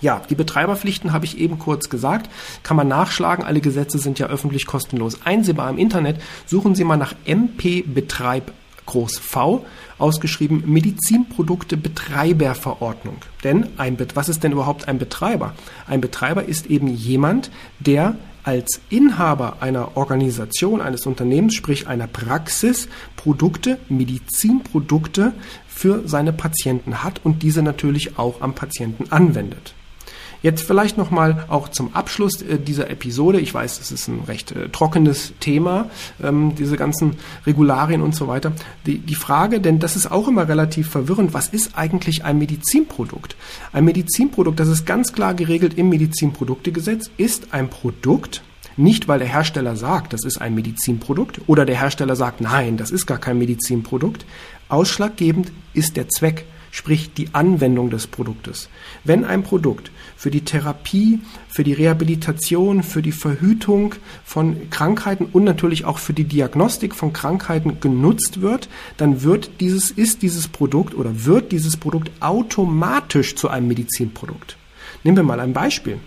Ja, 0.00 0.20
die 0.28 0.34
Betreiberpflichten 0.34 1.12
habe 1.12 1.24
ich 1.24 1.38
eben 1.38 1.58
kurz 1.58 1.88
gesagt. 1.88 2.30
Kann 2.62 2.76
man 2.76 2.88
nachschlagen. 2.88 3.44
Alle 3.44 3.60
Gesetze 3.60 3.98
sind 3.98 4.18
ja 4.18 4.26
öffentlich 4.26 4.66
kostenlos 4.66 5.20
einsehbar 5.24 5.70
im 5.70 5.78
Internet. 5.78 6.20
Suchen 6.46 6.74
Sie 6.74 6.84
mal 6.84 6.96
nach 6.96 7.14
MP 7.24 7.82
Betreib 7.82 8.52
groß 8.86 9.18
V, 9.18 9.64
ausgeschrieben 9.98 10.62
Medizinprodukte 10.66 11.76
Betreiberverordnung. 11.76 13.16
Denn 13.44 13.68
ein, 13.78 13.98
was 14.14 14.28
ist 14.28 14.44
denn 14.44 14.52
überhaupt 14.52 14.88
ein 14.88 14.98
Betreiber? 14.98 15.54
Ein 15.86 16.00
Betreiber 16.00 16.44
ist 16.44 16.66
eben 16.66 16.88
jemand, 16.88 17.50
der 17.80 18.16
als 18.44 18.80
Inhaber 18.90 19.56
einer 19.60 19.96
Organisation, 19.96 20.80
eines 20.80 21.04
Unternehmens, 21.04 21.54
sprich 21.54 21.88
einer 21.88 22.06
Praxis, 22.06 22.88
Produkte, 23.16 23.78
Medizinprodukte 23.88 25.32
für 25.66 26.06
seine 26.06 26.32
Patienten 26.32 27.02
hat 27.02 27.20
und 27.24 27.42
diese 27.42 27.62
natürlich 27.62 28.20
auch 28.20 28.40
am 28.40 28.54
Patienten 28.54 29.10
anwendet. 29.10 29.74
Jetzt 30.42 30.62
vielleicht 30.62 30.98
nochmal 30.98 31.44
auch 31.48 31.68
zum 31.68 31.94
Abschluss 31.94 32.42
äh, 32.42 32.58
dieser 32.58 32.90
Episode. 32.90 33.40
Ich 33.40 33.52
weiß, 33.52 33.80
es 33.80 33.90
ist 33.90 34.08
ein 34.08 34.20
recht 34.26 34.52
äh, 34.52 34.68
trockenes 34.68 35.32
Thema, 35.40 35.90
ähm, 36.22 36.54
diese 36.54 36.76
ganzen 36.76 37.16
Regularien 37.46 38.02
und 38.02 38.14
so 38.14 38.28
weiter. 38.28 38.52
Die, 38.86 38.98
die 38.98 39.14
Frage, 39.14 39.60
denn 39.60 39.78
das 39.78 39.96
ist 39.96 40.10
auch 40.10 40.28
immer 40.28 40.48
relativ 40.48 40.88
verwirrend, 40.88 41.34
was 41.34 41.48
ist 41.48 41.76
eigentlich 41.76 42.24
ein 42.24 42.38
Medizinprodukt? 42.38 43.36
Ein 43.72 43.84
Medizinprodukt, 43.84 44.60
das 44.60 44.68
ist 44.68 44.86
ganz 44.86 45.12
klar 45.12 45.34
geregelt 45.34 45.74
im 45.76 45.88
Medizinproduktegesetz, 45.88 47.10
ist 47.16 47.52
ein 47.52 47.68
Produkt, 47.68 48.42
nicht, 48.78 49.08
weil 49.08 49.18
der 49.18 49.28
Hersteller 49.28 49.74
sagt, 49.74 50.12
das 50.12 50.24
ist 50.24 50.38
ein 50.38 50.54
Medizinprodukt 50.54 51.40
oder 51.46 51.64
der 51.64 51.80
Hersteller 51.80 52.14
sagt, 52.14 52.42
nein, 52.42 52.76
das 52.76 52.90
ist 52.90 53.06
gar 53.06 53.18
kein 53.18 53.38
Medizinprodukt. 53.38 54.26
Ausschlaggebend 54.68 55.50
ist 55.72 55.96
der 55.96 56.08
Zweck 56.08 56.44
sprich 56.76 57.14
die 57.14 57.30
Anwendung 57.32 57.88
des 57.88 58.06
Produktes. 58.06 58.68
Wenn 59.02 59.24
ein 59.24 59.42
Produkt 59.42 59.90
für 60.14 60.30
die 60.30 60.42
Therapie, 60.42 61.20
für 61.48 61.64
die 61.64 61.72
Rehabilitation, 61.72 62.82
für 62.82 63.00
die 63.00 63.12
Verhütung 63.12 63.94
von 64.26 64.68
Krankheiten 64.68 65.24
und 65.24 65.44
natürlich 65.44 65.86
auch 65.86 65.96
für 65.96 66.12
die 66.12 66.24
Diagnostik 66.24 66.94
von 66.94 67.14
Krankheiten 67.14 67.80
genutzt 67.80 68.42
wird, 68.42 68.68
dann 68.98 69.22
wird 69.22 69.52
dieses, 69.60 69.90
ist 69.90 70.20
dieses 70.20 70.48
Produkt 70.48 70.94
oder 70.94 71.24
wird 71.24 71.50
dieses 71.50 71.78
Produkt 71.78 72.10
automatisch 72.20 73.36
zu 73.36 73.48
einem 73.48 73.68
Medizinprodukt. 73.68 74.58
Nehmen 75.02 75.16
wir 75.16 75.24
mal 75.24 75.40
ein 75.40 75.54
Beispiel. 75.54 75.98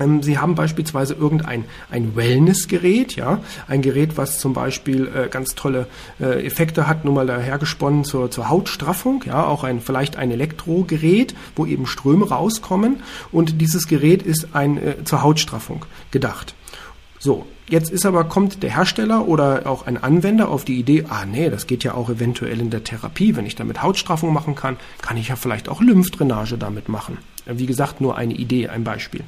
Ähm, 0.00 0.22
Sie 0.22 0.38
haben 0.38 0.54
beispielsweise 0.54 1.14
irgendein 1.14 1.64
ein 1.90 2.16
Wellnessgerät, 2.16 3.16
ja, 3.16 3.40
ein 3.68 3.82
Gerät, 3.82 4.16
was 4.16 4.38
zum 4.38 4.52
Beispiel 4.52 5.08
äh, 5.08 5.28
ganz 5.28 5.54
tolle 5.54 5.86
äh, 6.20 6.44
Effekte 6.46 6.86
hat, 6.86 7.04
nur 7.04 7.14
mal 7.14 7.26
dahergesponnen 7.26 8.04
zur, 8.04 8.30
zur 8.30 8.48
Hautstraffung, 8.48 9.24
ja, 9.26 9.44
auch 9.44 9.64
ein 9.64 9.80
vielleicht 9.80 10.16
ein 10.16 10.30
Elektrogerät, 10.30 11.34
wo 11.54 11.66
eben 11.66 11.86
Ströme 11.86 12.28
rauskommen 12.28 13.02
und 13.32 13.60
dieses 13.60 13.86
Gerät 13.88 14.22
ist 14.22 14.48
ein 14.52 14.76
äh, 14.78 15.04
zur 15.04 15.22
Hautstraffung 15.22 15.84
gedacht. 16.10 16.54
So, 17.18 17.46
jetzt 17.68 17.90
ist 17.90 18.04
aber, 18.04 18.24
kommt 18.24 18.62
der 18.62 18.76
Hersteller 18.76 19.26
oder 19.26 19.66
auch 19.66 19.86
ein 19.86 19.96
Anwender 20.02 20.48
auf 20.48 20.64
die 20.64 20.78
Idee, 20.78 21.06
ah 21.08 21.24
nee, 21.24 21.50
das 21.50 21.66
geht 21.66 21.82
ja 21.82 21.94
auch 21.94 22.10
eventuell 22.10 22.60
in 22.60 22.70
der 22.70 22.84
Therapie, 22.84 23.36
wenn 23.36 23.46
ich 23.46 23.56
damit 23.56 23.82
Hautstraffung 23.82 24.32
machen 24.32 24.54
kann, 24.54 24.76
kann 25.00 25.16
ich 25.16 25.28
ja 25.28 25.36
vielleicht 25.36 25.68
auch 25.68 25.80
Lymphdrainage 25.80 26.58
damit 26.58 26.88
machen. 26.88 27.18
Wie 27.46 27.66
gesagt, 27.66 28.00
nur 28.00 28.16
eine 28.16 28.34
Idee, 28.34 28.68
ein 28.68 28.84
Beispiel. 28.84 29.22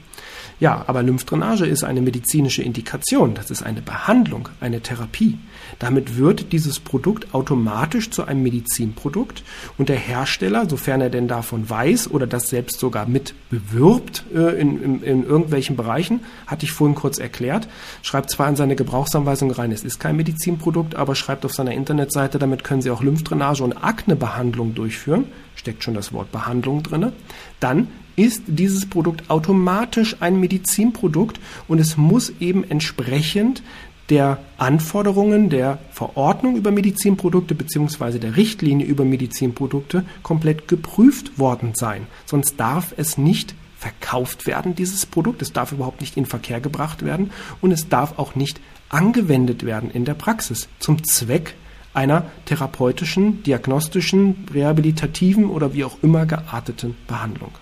Ja, 0.61 0.85
aber 0.89 1.05
Lymphdrainage 1.05 1.67
ist 1.67 1.85
eine 1.85 2.01
medizinische 2.01 2.63
Indikation, 2.63 3.35
das 3.35 3.51
ist 3.51 3.63
eine 3.63 3.81
Behandlung, 3.81 4.49
eine 4.61 4.81
Therapie. 4.81 5.39
Damit 5.79 6.17
wird 6.17 6.53
dieses 6.53 6.81
Produkt 6.81 7.33
automatisch 7.33 8.11
zu 8.11 8.25
einem 8.25 8.43
Medizinprodukt 8.43 9.45
und 9.77 9.89
der 9.89 9.97
Hersteller, 9.97 10.69
sofern 10.69 11.01
er 11.01 11.11
denn 11.11 11.29
davon 11.29 11.71
weiß 11.71 12.11
oder 12.11 12.27
das 12.27 12.49
selbst 12.49 12.81
sogar 12.81 13.07
mit 13.07 13.35
bewirbt 13.51 14.25
äh, 14.35 14.61
in, 14.61 14.83
in, 14.83 15.03
in 15.03 15.25
irgendwelchen 15.25 15.77
Bereichen, 15.77 16.21
hatte 16.49 16.65
ich 16.65 16.73
vorhin 16.73 16.97
kurz 16.97 17.19
erklärt, 17.19 17.69
schreibt 18.03 18.31
zwar 18.31 18.49
in 18.49 18.57
seine 18.57 18.75
Gebrauchsanweisung 18.75 19.53
rein, 19.53 19.71
es 19.71 19.85
ist 19.85 20.01
kein 20.01 20.17
Medizinprodukt, 20.17 20.97
aber 20.97 21.15
schreibt 21.15 21.45
auf 21.45 21.55
seiner 21.55 21.73
Internetseite, 21.73 22.41
damit 22.41 22.65
können 22.65 22.83
Sie 22.83 22.91
auch 22.91 23.03
Lymphdrainage 23.03 23.63
und 23.63 23.85
Aknebehandlung 23.85 24.75
durchführen, 24.75 25.27
steckt 25.55 25.85
schon 25.85 25.95
das 25.95 26.13
Wort 26.13 26.33
Behandlung 26.33 26.83
drinne, 26.83 27.13
dann 27.61 27.87
ist 28.19 28.43
dieses 28.49 28.87
Produkt 28.87 29.31
automatisch 29.31 30.17
ein 30.21 30.41
Medizinprodukt 30.41 31.39
und 31.69 31.79
es 31.79 31.97
muss 31.97 32.33
eben 32.41 32.69
entsprechend 32.69 33.63
der 34.11 34.39
Anforderungen 34.57 35.51
der 35.51 35.79
Verordnung 35.93 36.57
über 36.57 36.73
Medizinprodukte 36.73 37.55
bzw. 37.55 38.19
der 38.19 38.37
Richtlinie 38.37 38.87
über 38.87 39.05
Medizinprodukte 39.05 40.05
komplett 40.23 40.67
geprüft 40.67 41.39
worden 41.39 41.73
sein. 41.75 42.07
Sonst 42.27 42.59
darf 42.59 42.93
es 42.97 43.19
nicht 43.19 43.55
verkauft 43.79 44.47
werden, 44.47 44.75
dieses 44.75 45.07
Produkt. 45.07 45.41
Es 45.41 45.53
darf 45.53 45.71
überhaupt 45.71 46.01
nicht 46.01 46.17
in 46.17 46.27
Verkehr 46.27 46.61
gebracht 46.61 47.05
werden 47.05 47.31
und 47.61 47.71
es 47.71 47.89
darf 47.89 48.19
auch 48.19 48.35
nicht 48.35 48.61
angewendet 48.89 49.65
werden 49.65 49.91
in 49.93 50.05
der 50.05 50.15
Praxis 50.15 50.69
zum 50.81 51.05
Zweck 51.05 51.55
einer 51.95 52.25
therapeutischen, 52.47 53.45
diagnostischen, 53.45 54.47
rehabilitativen 54.53 55.47
oder 55.51 55.75
wie 55.75 55.85
auch 55.85 55.99
immer 56.03 56.27
gearteten 56.27 56.97
Behandlung. 57.07 57.53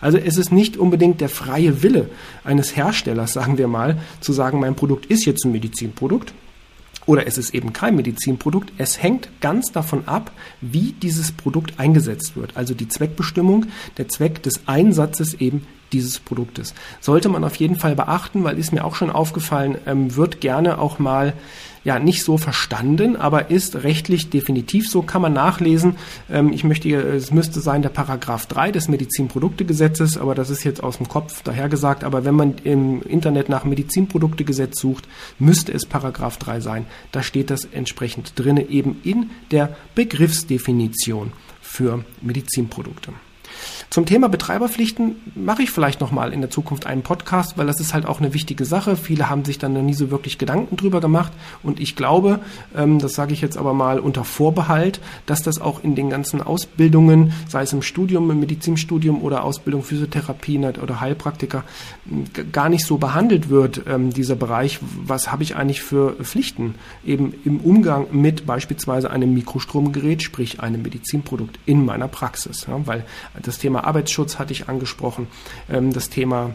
Also 0.00 0.18
es 0.18 0.36
ist 0.36 0.52
nicht 0.52 0.76
unbedingt 0.76 1.20
der 1.20 1.28
freie 1.28 1.82
Wille 1.82 2.10
eines 2.44 2.76
Herstellers, 2.76 3.32
sagen 3.32 3.58
wir 3.58 3.68
mal, 3.68 3.98
zu 4.20 4.32
sagen, 4.32 4.60
mein 4.60 4.76
Produkt 4.76 5.06
ist 5.06 5.24
jetzt 5.26 5.44
ein 5.44 5.52
Medizinprodukt, 5.52 6.32
oder 7.06 7.26
es 7.26 7.38
ist 7.38 7.54
eben 7.54 7.72
kein 7.72 7.96
Medizinprodukt. 7.96 8.72
Es 8.78 9.02
hängt 9.02 9.28
ganz 9.40 9.72
davon 9.72 10.08
ab, 10.08 10.32
wie 10.60 10.92
dieses 10.92 11.32
Produkt 11.32 11.78
eingesetzt 11.78 12.36
wird. 12.36 12.56
Also 12.56 12.74
die 12.74 12.88
Zweckbestimmung, 12.88 13.66
der 13.98 14.08
Zweck 14.08 14.42
des 14.42 14.62
Einsatzes 14.66 15.34
eben 15.34 15.66
dieses 15.92 16.18
Produktes. 16.18 16.74
Sollte 17.00 17.28
man 17.28 17.44
auf 17.44 17.56
jeden 17.56 17.76
Fall 17.76 17.94
beachten, 17.94 18.44
weil 18.44 18.58
ist 18.58 18.72
mir 18.72 18.84
auch 18.84 18.94
schon 18.94 19.10
aufgefallen, 19.10 19.78
ähm, 19.86 20.16
wird 20.16 20.40
gerne 20.40 20.78
auch 20.78 20.98
mal 20.98 21.34
ja 21.84 21.98
nicht 21.98 22.24
so 22.24 22.38
verstanden, 22.38 23.16
aber 23.16 23.50
ist 23.50 23.84
rechtlich 23.84 24.30
definitiv 24.30 24.88
so, 24.88 25.02
kann 25.02 25.22
man 25.22 25.32
nachlesen. 25.32 25.96
Ähm, 26.30 26.52
ich 26.52 26.64
möchte, 26.64 26.88
es 26.90 27.30
müsste 27.30 27.60
sein 27.60 27.82
der 27.82 27.90
Paragraph 27.90 28.46
3 28.46 28.72
des 28.72 28.88
Medizinproduktegesetzes, 28.88 30.16
aber 30.16 30.34
das 30.34 30.50
ist 30.50 30.64
jetzt 30.64 30.82
aus 30.82 30.96
dem 30.96 31.08
Kopf 31.08 31.42
dahergesagt. 31.42 32.02
Aber 32.02 32.24
wenn 32.24 32.34
man 32.34 32.54
im 32.64 33.02
Internet 33.02 33.48
nach 33.48 33.64
Medizinproduktegesetz 33.64 34.80
sucht, 34.80 35.06
müsste 35.38 35.72
es 35.72 35.86
Paragraph 35.86 36.38
3 36.38 36.60
sein. 36.60 36.86
Da 37.12 37.22
steht 37.22 37.50
das 37.50 37.66
entsprechend 37.66 38.32
drinne, 38.36 38.68
eben 38.68 39.00
in 39.04 39.30
der 39.50 39.76
Begriffsdefinition 39.94 41.32
für 41.60 42.04
Medizinprodukte. 42.22 43.12
Zum 43.90 44.06
Thema 44.06 44.28
Betreiberpflichten 44.28 45.16
mache 45.34 45.62
ich 45.62 45.70
vielleicht 45.70 46.00
nochmal 46.00 46.32
in 46.32 46.40
der 46.40 46.50
Zukunft 46.50 46.86
einen 46.86 47.02
Podcast, 47.02 47.56
weil 47.58 47.66
das 47.66 47.80
ist 47.80 47.94
halt 47.94 48.06
auch 48.06 48.20
eine 48.20 48.34
wichtige 48.34 48.64
Sache. 48.64 48.96
Viele 48.96 49.30
haben 49.30 49.44
sich 49.44 49.58
dann 49.58 49.72
noch 49.72 49.82
nie 49.82 49.94
so 49.94 50.10
wirklich 50.10 50.38
Gedanken 50.38 50.76
drüber 50.76 51.00
gemacht 51.00 51.32
und 51.62 51.80
ich 51.80 51.96
glaube, 51.96 52.40
ähm, 52.76 52.98
das 52.98 53.12
sage 53.12 53.32
ich 53.32 53.40
jetzt 53.40 53.56
aber 53.56 53.74
mal 53.74 54.00
unter 54.00 54.24
Vorbehalt, 54.24 55.00
dass 55.26 55.42
das 55.42 55.60
auch 55.60 55.82
in 55.82 55.94
den 55.94 56.10
ganzen 56.10 56.42
Ausbildungen, 56.42 57.32
sei 57.48 57.62
es 57.62 57.72
im 57.72 57.82
Studium, 57.82 58.30
im 58.30 58.40
Medizinstudium 58.40 59.22
oder 59.22 59.44
Ausbildung 59.44 59.82
Physiotherapie 59.82 60.58
oder 60.58 61.00
Heilpraktiker, 61.00 61.64
gar 62.52 62.68
nicht 62.68 62.84
so 62.84 62.98
behandelt 62.98 63.48
wird, 63.48 63.82
ähm, 63.88 64.10
dieser 64.10 64.36
Bereich. 64.36 64.78
Was 65.04 65.32
habe 65.32 65.42
ich 65.42 65.56
eigentlich 65.56 65.82
für 65.82 66.12
Pflichten 66.22 66.74
eben 67.04 67.34
im 67.44 67.60
Umgang 67.60 68.06
mit 68.12 68.46
beispielsweise 68.46 69.10
einem 69.10 69.34
Mikrostromgerät, 69.34 70.22
sprich 70.22 70.60
einem 70.60 70.82
Medizinprodukt 70.82 71.58
in 71.66 71.84
meiner 71.84 72.08
Praxis, 72.08 72.66
ja, 72.68 72.80
weil 72.86 73.04
das 73.42 73.58
Thema 73.58 73.83
Arbeitsschutz 73.84 74.38
hatte 74.38 74.52
ich 74.52 74.68
angesprochen, 74.68 75.28
ähm, 75.70 75.92
das 75.92 76.10
Thema 76.10 76.54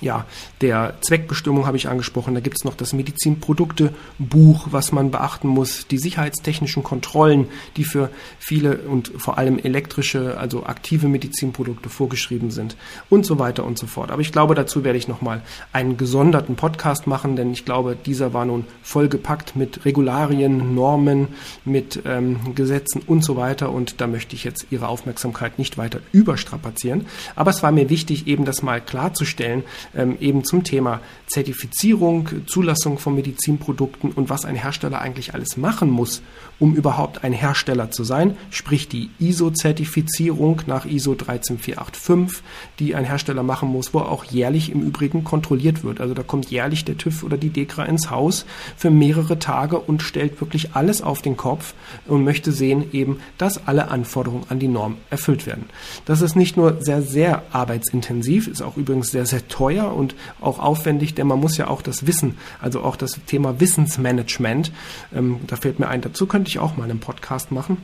ja, 0.00 0.24
der 0.60 0.94
Zweckbestimmung 1.00 1.66
habe 1.66 1.76
ich 1.76 1.88
angesprochen. 1.88 2.34
Da 2.34 2.40
gibt 2.40 2.56
es 2.58 2.64
noch 2.64 2.74
das 2.74 2.92
Medizinproduktebuch, 2.92 4.68
was 4.70 4.92
man 4.92 5.10
beachten 5.10 5.48
muss, 5.48 5.86
die 5.86 5.98
sicherheitstechnischen 5.98 6.82
Kontrollen, 6.82 7.48
die 7.76 7.84
für 7.84 8.10
viele 8.38 8.78
und 8.78 9.12
vor 9.16 9.38
allem 9.38 9.58
elektrische, 9.58 10.38
also 10.38 10.64
aktive 10.64 11.08
Medizinprodukte 11.08 11.88
vorgeschrieben 11.88 12.50
sind 12.50 12.76
und 13.10 13.26
so 13.26 13.38
weiter 13.38 13.64
und 13.64 13.78
so 13.78 13.86
fort. 13.86 14.10
Aber 14.10 14.22
ich 14.22 14.32
glaube, 14.32 14.54
dazu 14.54 14.84
werde 14.84 14.98
ich 14.98 15.08
nochmal 15.08 15.42
einen 15.72 15.96
gesonderten 15.96 16.56
Podcast 16.56 17.06
machen, 17.06 17.36
denn 17.36 17.52
ich 17.52 17.64
glaube, 17.64 17.96
dieser 17.96 18.34
war 18.34 18.44
nun 18.44 18.64
vollgepackt 18.82 19.56
mit 19.56 19.84
Regularien, 19.84 20.74
Normen, 20.74 21.28
mit 21.64 22.02
ähm, 22.04 22.54
Gesetzen 22.54 23.02
und 23.06 23.24
so 23.24 23.36
weiter 23.36 23.70
und 23.70 24.00
da 24.00 24.06
möchte 24.06 24.34
ich 24.34 24.44
jetzt 24.44 24.66
Ihre 24.70 24.88
Aufmerksamkeit 24.88 25.58
nicht 25.58 25.78
weiter 25.78 26.00
überstrapazieren. 26.12 27.06
Aber 27.34 27.50
es 27.50 27.62
war 27.62 27.72
mir 27.72 27.90
wichtig, 27.90 28.26
eben 28.26 28.44
das 28.44 28.62
mal 28.62 28.80
klarzustellen, 28.80 29.64
ähm, 29.94 30.16
eben 30.20 30.44
zum 30.44 30.64
Thema 30.64 31.00
Zertifizierung, 31.26 32.28
Zulassung 32.46 32.98
von 32.98 33.14
Medizinprodukten 33.14 34.12
und 34.12 34.30
was 34.30 34.44
ein 34.44 34.56
Hersteller 34.56 35.00
eigentlich 35.00 35.34
alles 35.34 35.56
machen 35.56 35.90
muss, 35.90 36.22
um 36.58 36.74
überhaupt 36.74 37.24
ein 37.24 37.32
Hersteller 37.32 37.90
zu 37.90 38.04
sein, 38.04 38.36
sprich 38.50 38.88
die 38.88 39.10
ISO-Zertifizierung 39.18 40.62
nach 40.66 40.86
ISO 40.86 41.14
13485, 41.14 42.42
die 42.78 42.94
ein 42.94 43.04
Hersteller 43.04 43.42
machen 43.42 43.68
muss, 43.68 43.92
wo 43.92 43.98
auch 44.00 44.24
jährlich 44.24 44.70
im 44.70 44.82
Übrigen 44.82 45.24
kontrolliert 45.24 45.84
wird. 45.84 46.00
Also 46.00 46.14
da 46.14 46.22
kommt 46.22 46.50
jährlich 46.50 46.84
der 46.84 46.96
TÜV 46.96 47.24
oder 47.24 47.36
die 47.36 47.50
DEKRA 47.50 47.84
ins 47.84 48.10
Haus 48.10 48.46
für 48.76 48.90
mehrere 48.90 49.38
Tage 49.38 49.78
und 49.78 50.02
stellt 50.02 50.40
wirklich 50.40 50.74
alles 50.74 51.02
auf 51.02 51.22
den 51.22 51.36
Kopf 51.36 51.74
und 52.06 52.24
möchte 52.24 52.52
sehen 52.52 52.84
eben, 52.92 53.20
dass 53.38 53.66
alle 53.66 53.88
Anforderungen 53.88 54.44
an 54.48 54.58
die 54.58 54.68
Norm 54.68 54.96
erfüllt 55.10 55.46
werden. 55.46 55.64
Das 56.04 56.22
ist 56.22 56.36
nicht 56.36 56.56
nur 56.56 56.82
sehr, 56.82 57.02
sehr 57.02 57.42
arbeitsintensiv, 57.52 58.48
ist 58.48 58.62
auch 58.62 58.76
übrigens 58.76 59.10
sehr, 59.10 59.26
sehr 59.26 59.46
teuer 59.48 59.75
und 59.84 60.14
auch 60.40 60.58
aufwendig, 60.58 61.14
denn 61.14 61.26
man 61.26 61.40
muss 61.40 61.56
ja 61.56 61.68
auch 61.68 61.82
das 61.82 62.06
Wissen, 62.06 62.36
also 62.60 62.82
auch 62.82 62.96
das 62.96 63.20
Thema 63.26 63.60
Wissensmanagement, 63.60 64.72
ähm, 65.14 65.40
da 65.46 65.56
fällt 65.56 65.78
mir 65.78 65.88
ein, 65.88 66.00
dazu 66.00 66.26
könnte 66.26 66.48
ich 66.48 66.58
auch 66.58 66.76
mal 66.76 66.84
einen 66.84 67.00
Podcast 67.00 67.52
machen. 67.52 67.78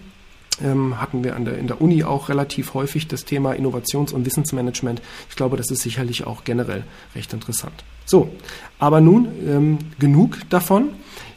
Ähm, 0.62 1.00
hatten 1.00 1.24
wir 1.24 1.32
der, 1.32 1.58
in 1.58 1.66
der 1.66 1.80
Uni 1.80 2.04
auch 2.04 2.28
relativ 2.28 2.74
häufig 2.74 3.08
das 3.08 3.24
Thema 3.24 3.52
Innovations- 3.52 4.12
und 4.12 4.26
Wissensmanagement. 4.26 5.00
Ich 5.30 5.36
glaube, 5.36 5.56
das 5.56 5.70
ist 5.70 5.82
sicherlich 5.82 6.26
auch 6.26 6.44
generell 6.44 6.84
recht 7.14 7.32
interessant. 7.32 7.84
So, 8.04 8.30
aber 8.78 9.00
nun 9.00 9.28
ähm, 9.48 9.78
genug 9.98 10.38
davon. 10.50 10.90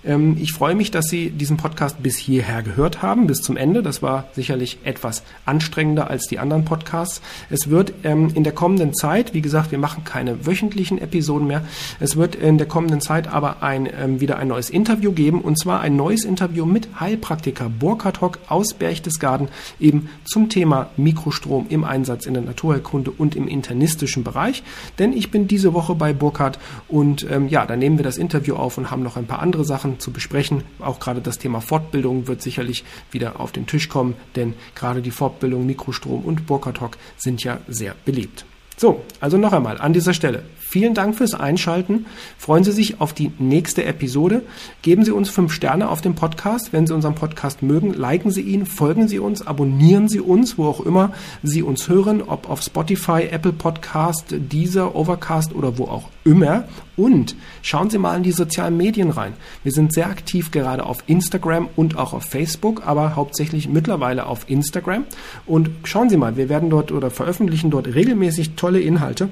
Ähm, 0.06 0.38
ich 0.40 0.54
freue 0.54 0.76
mich, 0.76 0.92
dass 0.92 1.08
Sie 1.08 1.30
diesen 1.32 1.58
Podcast 1.58 2.02
bis 2.02 2.18
hierher 2.18 2.62
gehört 2.62 3.02
haben, 3.02 3.28
bis 3.28 3.42
zum 3.42 3.58
Ende. 3.58 3.82
Das 3.82 4.02
war 4.02 4.28
sicherlich 4.34 4.80
etwas 4.84 5.24
anstrengender 5.46 6.10
als 6.10 6.28
die 6.28 6.40
anderen 6.40 6.66
Podcasts. 6.66 7.22
Es 7.50 7.70
wird 7.70 7.94
ähm, 8.04 8.32
in 8.34 8.44
der 8.44 8.54
kommenden 8.54 8.94
Zeit, 8.94 9.34
wie 9.34 9.42
gesagt, 9.42 9.72
wir 9.72 9.80
machen 9.80 10.04
keine 10.04 10.46
wöchentlichen 10.46 11.00
Episoden 11.00 11.48
mehr. 11.48 11.64
Es 12.00 12.16
wird 12.16 12.36
in 12.36 12.58
der 12.58 12.68
kommenden 12.68 13.02
Zeit 13.02 13.28
aber 13.28 13.64
ein, 13.64 13.88
ähm, 14.00 14.22
wieder 14.22 14.38
ein 14.38 14.48
neues 14.48 14.70
Interview 14.70 15.12
geben 15.12 15.42
und 15.42 15.60
zwar 15.60 15.82
ein 15.82 15.96
neues 15.96 16.24
Interview 16.24 16.66
mit 16.66 16.88
Heilpraktiker 17.00 17.70
Burkhard 17.70 18.22
Hock 18.22 18.40
aus 18.48 18.74
Berchtesgaden 18.74 19.48
eben 19.80 20.10
zum 20.26 20.50
Thema 20.50 20.90
Mikrostrom 20.98 21.66
im 21.70 21.84
Einsatz 21.84 22.26
in 22.26 22.34
der 22.34 22.44
Naturheilkunde 22.44 23.12
und 23.12 23.36
im 23.36 23.48
internistischen 23.48 24.24
Bereich. 24.24 24.64
Denn 25.00 25.14
ich 25.14 25.32
bin 25.32 25.48
diese 25.48 25.74
Woche 25.74 25.96
bei 25.96 26.14
Burkhard 26.14 26.60
und 26.88 27.26
ja, 27.50 27.66
da 27.66 27.76
nehmen 27.76 27.98
wir 27.98 28.04
das 28.04 28.18
Interview 28.18 28.56
auf 28.56 28.78
und 28.78 28.92
haben 28.92 29.04
noch 29.04 29.18
ein 29.18 29.26
paar 29.26 29.40
andere 29.40 29.66
Sachen 29.66 29.95
zu 30.00 30.12
besprechen. 30.12 30.64
Auch 30.80 31.00
gerade 31.00 31.22
das 31.22 31.40
Thema 31.40 31.62
Fortbildung 31.62 32.28
wird 32.28 32.42
sicherlich 32.42 32.84
wieder 33.12 33.40
auf 33.40 33.52
den 33.52 33.68
Tisch 33.68 33.90
kommen, 33.90 34.16
denn 34.36 34.54
gerade 34.76 35.02
die 35.02 35.12
Fortbildung 35.12 35.66
Mikrostrom 35.66 36.24
und 36.24 36.46
Burkhardt 36.46 36.82
Hock 36.82 36.98
sind 37.18 37.44
ja 37.44 37.60
sehr 37.68 37.96
beliebt. 38.06 38.46
So, 38.78 39.04
also 39.20 39.38
noch 39.38 39.54
einmal 39.54 39.80
an 39.80 39.94
dieser 39.94 40.14
Stelle. 40.14 40.44
Vielen 40.68 40.96
Dank 40.96 41.16
fürs 41.16 41.36
Einschalten. 41.36 42.08
Freuen 42.40 42.64
Sie 42.64 42.72
sich 42.72 43.00
auf 43.00 43.14
die 43.14 43.32
nächste 43.38 43.86
Episode. 43.86 44.42
Geben 44.82 45.06
Sie 45.06 45.12
uns 45.12 45.30
fünf 45.30 45.54
Sterne 45.54 45.88
auf 45.90 46.02
dem 46.02 46.16
Podcast. 46.16 46.74
Wenn 46.74 46.88
Sie 46.88 46.94
unseren 46.94 47.14
Podcast 47.14 47.62
mögen, 47.62 47.94
liken 47.94 48.32
Sie 48.32 48.42
ihn, 48.42 48.66
folgen 48.66 49.08
Sie 49.08 49.20
uns, 49.20 49.46
abonnieren 49.46 50.10
Sie 50.10 50.20
uns, 50.20 50.58
wo 50.58 50.66
auch 50.66 50.82
immer 50.82 51.14
Sie 51.44 51.62
uns 51.62 51.88
hören, 51.88 52.24
ob 52.24 52.50
auf 52.50 52.64
Spotify, 52.64 53.28
Apple 53.30 53.54
Podcast, 53.54 54.26
Deezer, 54.32 54.96
Overcast 54.96 55.54
oder 55.54 55.78
wo 55.78 55.86
auch 55.86 56.10
immer. 56.26 56.68
Und 56.98 57.36
schauen 57.62 57.92
Sie 57.92 58.00
mal 58.00 58.18
in 58.18 58.24
die 58.24 58.32
sozialen 58.32 58.76
Medien 58.76 59.12
rein. 59.12 59.34
Wir 59.64 59.72
sind 59.72 59.94
sehr 59.94 60.10
aktiv 60.10 60.50
gerade 60.50 60.84
auf 60.84 61.04
Instagram 61.06 61.70
und 61.76 61.96
auch 61.96 62.14
auf 62.14 62.24
Facebook, 62.24 62.86
aber 62.86 63.16
hauptsächlich 63.16 63.70
mittlerweile 63.70 64.26
auf 64.26 64.50
Instagram. 64.50 65.06
Und 65.46 65.70
schauen 65.84 66.10
Sie 66.10 66.18
mal, 66.18 66.38
wir 66.38 66.50
werden 66.50 66.72
dort 66.72 66.92
oder 66.92 67.12
veröffentlichen 67.12 67.70
dort 67.70 67.88
regelmäßig 67.88 68.56
tolle 68.56 68.82
Inhalte 68.82 69.30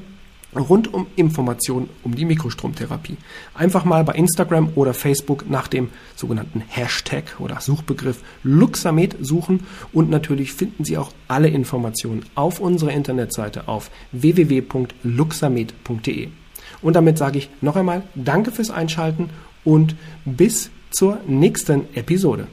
rund 0.55 0.93
um 0.93 1.07
Informationen 1.15 1.89
um 2.03 2.15
die 2.15 2.25
Mikrostromtherapie. 2.25 3.17
Einfach 3.53 3.85
mal 3.85 4.03
bei 4.03 4.13
Instagram 4.13 4.69
oder 4.75 4.93
Facebook 4.93 5.49
nach 5.49 5.67
dem 5.67 5.89
sogenannten 6.15 6.61
Hashtag 6.67 7.39
oder 7.39 7.61
Suchbegriff 7.61 8.21
Luxamed 8.43 9.15
suchen 9.21 9.61
und 9.91 10.09
natürlich 10.09 10.53
finden 10.53 10.85
Sie 10.85 10.97
auch 10.97 11.11
alle 11.27 11.49
Informationen 11.49 12.25
auf 12.35 12.59
unserer 12.59 12.91
Internetseite 12.91 13.67
auf 13.67 13.89
www.luxamed.de. 14.11 16.29
Und 16.81 16.95
damit 16.95 17.17
sage 17.17 17.39
ich 17.39 17.49
noch 17.61 17.75
einmal 17.75 18.03
Danke 18.15 18.51
fürs 18.51 18.71
Einschalten 18.71 19.29
und 19.63 19.95
bis 20.25 20.69
zur 20.91 21.19
nächsten 21.27 21.93
Episode. 21.95 22.47